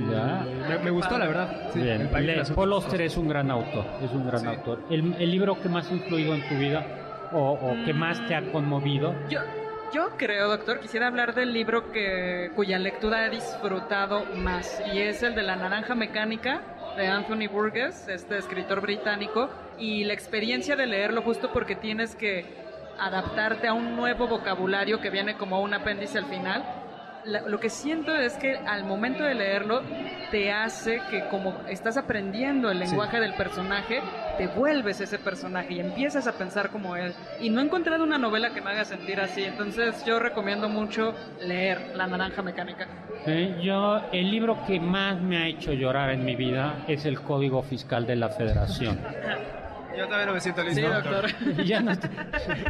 [0.84, 1.70] me, gustó, la verdad.
[1.74, 2.09] bien.
[2.55, 4.84] Paul Auster es un gran autor, es un gran autor.
[4.88, 6.86] El, el, libro que más ha influido en tu vida
[7.32, 9.14] o, o que más te ha conmovido?
[9.28, 9.40] Yo,
[9.93, 15.22] yo creo, doctor, quisiera hablar del libro que, cuya lectura he disfrutado más y es
[15.22, 16.61] el de La Naranja Mecánica
[16.97, 22.45] de Anthony Burgess, este escritor británico, y la experiencia de leerlo justo porque tienes que
[22.99, 26.80] adaptarte a un nuevo vocabulario que viene como un apéndice al final
[27.24, 29.82] lo que siento es que al momento de leerlo
[30.30, 34.00] te hace que como estás aprendiendo el lenguaje del personaje,
[34.38, 37.12] te vuelves ese personaje y empiezas a pensar como él.
[37.40, 41.14] Y no he encontrado una novela que me haga sentir así, entonces yo recomiendo mucho
[41.40, 42.86] leer La Naranja Mecánica.
[43.62, 47.62] yo, el libro que más me ha hecho llorar en mi vida es el Código
[47.62, 48.98] Fiscal de la Federación.
[49.97, 50.80] Yo también no me siento listo.
[50.80, 51.64] Sí, doctor.
[51.64, 51.99] ya nos,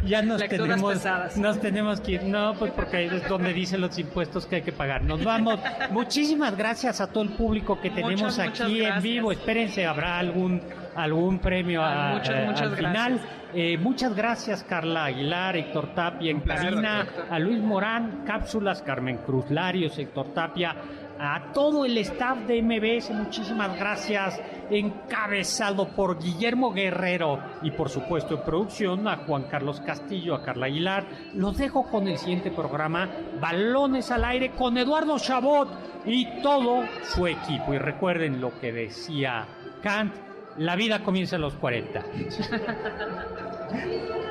[0.05, 1.05] ya nos tenemos,
[1.35, 2.23] nos tenemos que ir.
[2.23, 5.03] No, pues porque es donde dicen los impuestos que hay que pagar.
[5.03, 5.59] Nos vamos.
[5.91, 9.31] Muchísimas gracias a todo el público que tenemos aquí en vivo.
[9.31, 10.61] Espérense, habrá algún
[10.95, 13.19] algún premio a, al final.
[13.53, 19.49] Eh, muchas gracias Carla Aguilar, Héctor Tapia en cabina, a Luis Morán, Cápsulas, Carmen Cruz
[19.49, 20.75] Larios, Héctor Tapia,
[21.23, 24.41] a todo el staff de MBS, muchísimas gracias,
[24.71, 30.65] encabezado por Guillermo Guerrero y por supuesto en producción a Juan Carlos Castillo, a Carla
[30.65, 31.05] Aguilar.
[31.35, 33.07] Los dejo con el siguiente programa,
[33.39, 35.69] Balones al aire con Eduardo Chabot
[36.07, 37.75] y todo su equipo.
[37.75, 39.45] Y recuerden lo que decía
[39.83, 40.15] Kant,
[40.57, 42.03] la vida comienza a los 40.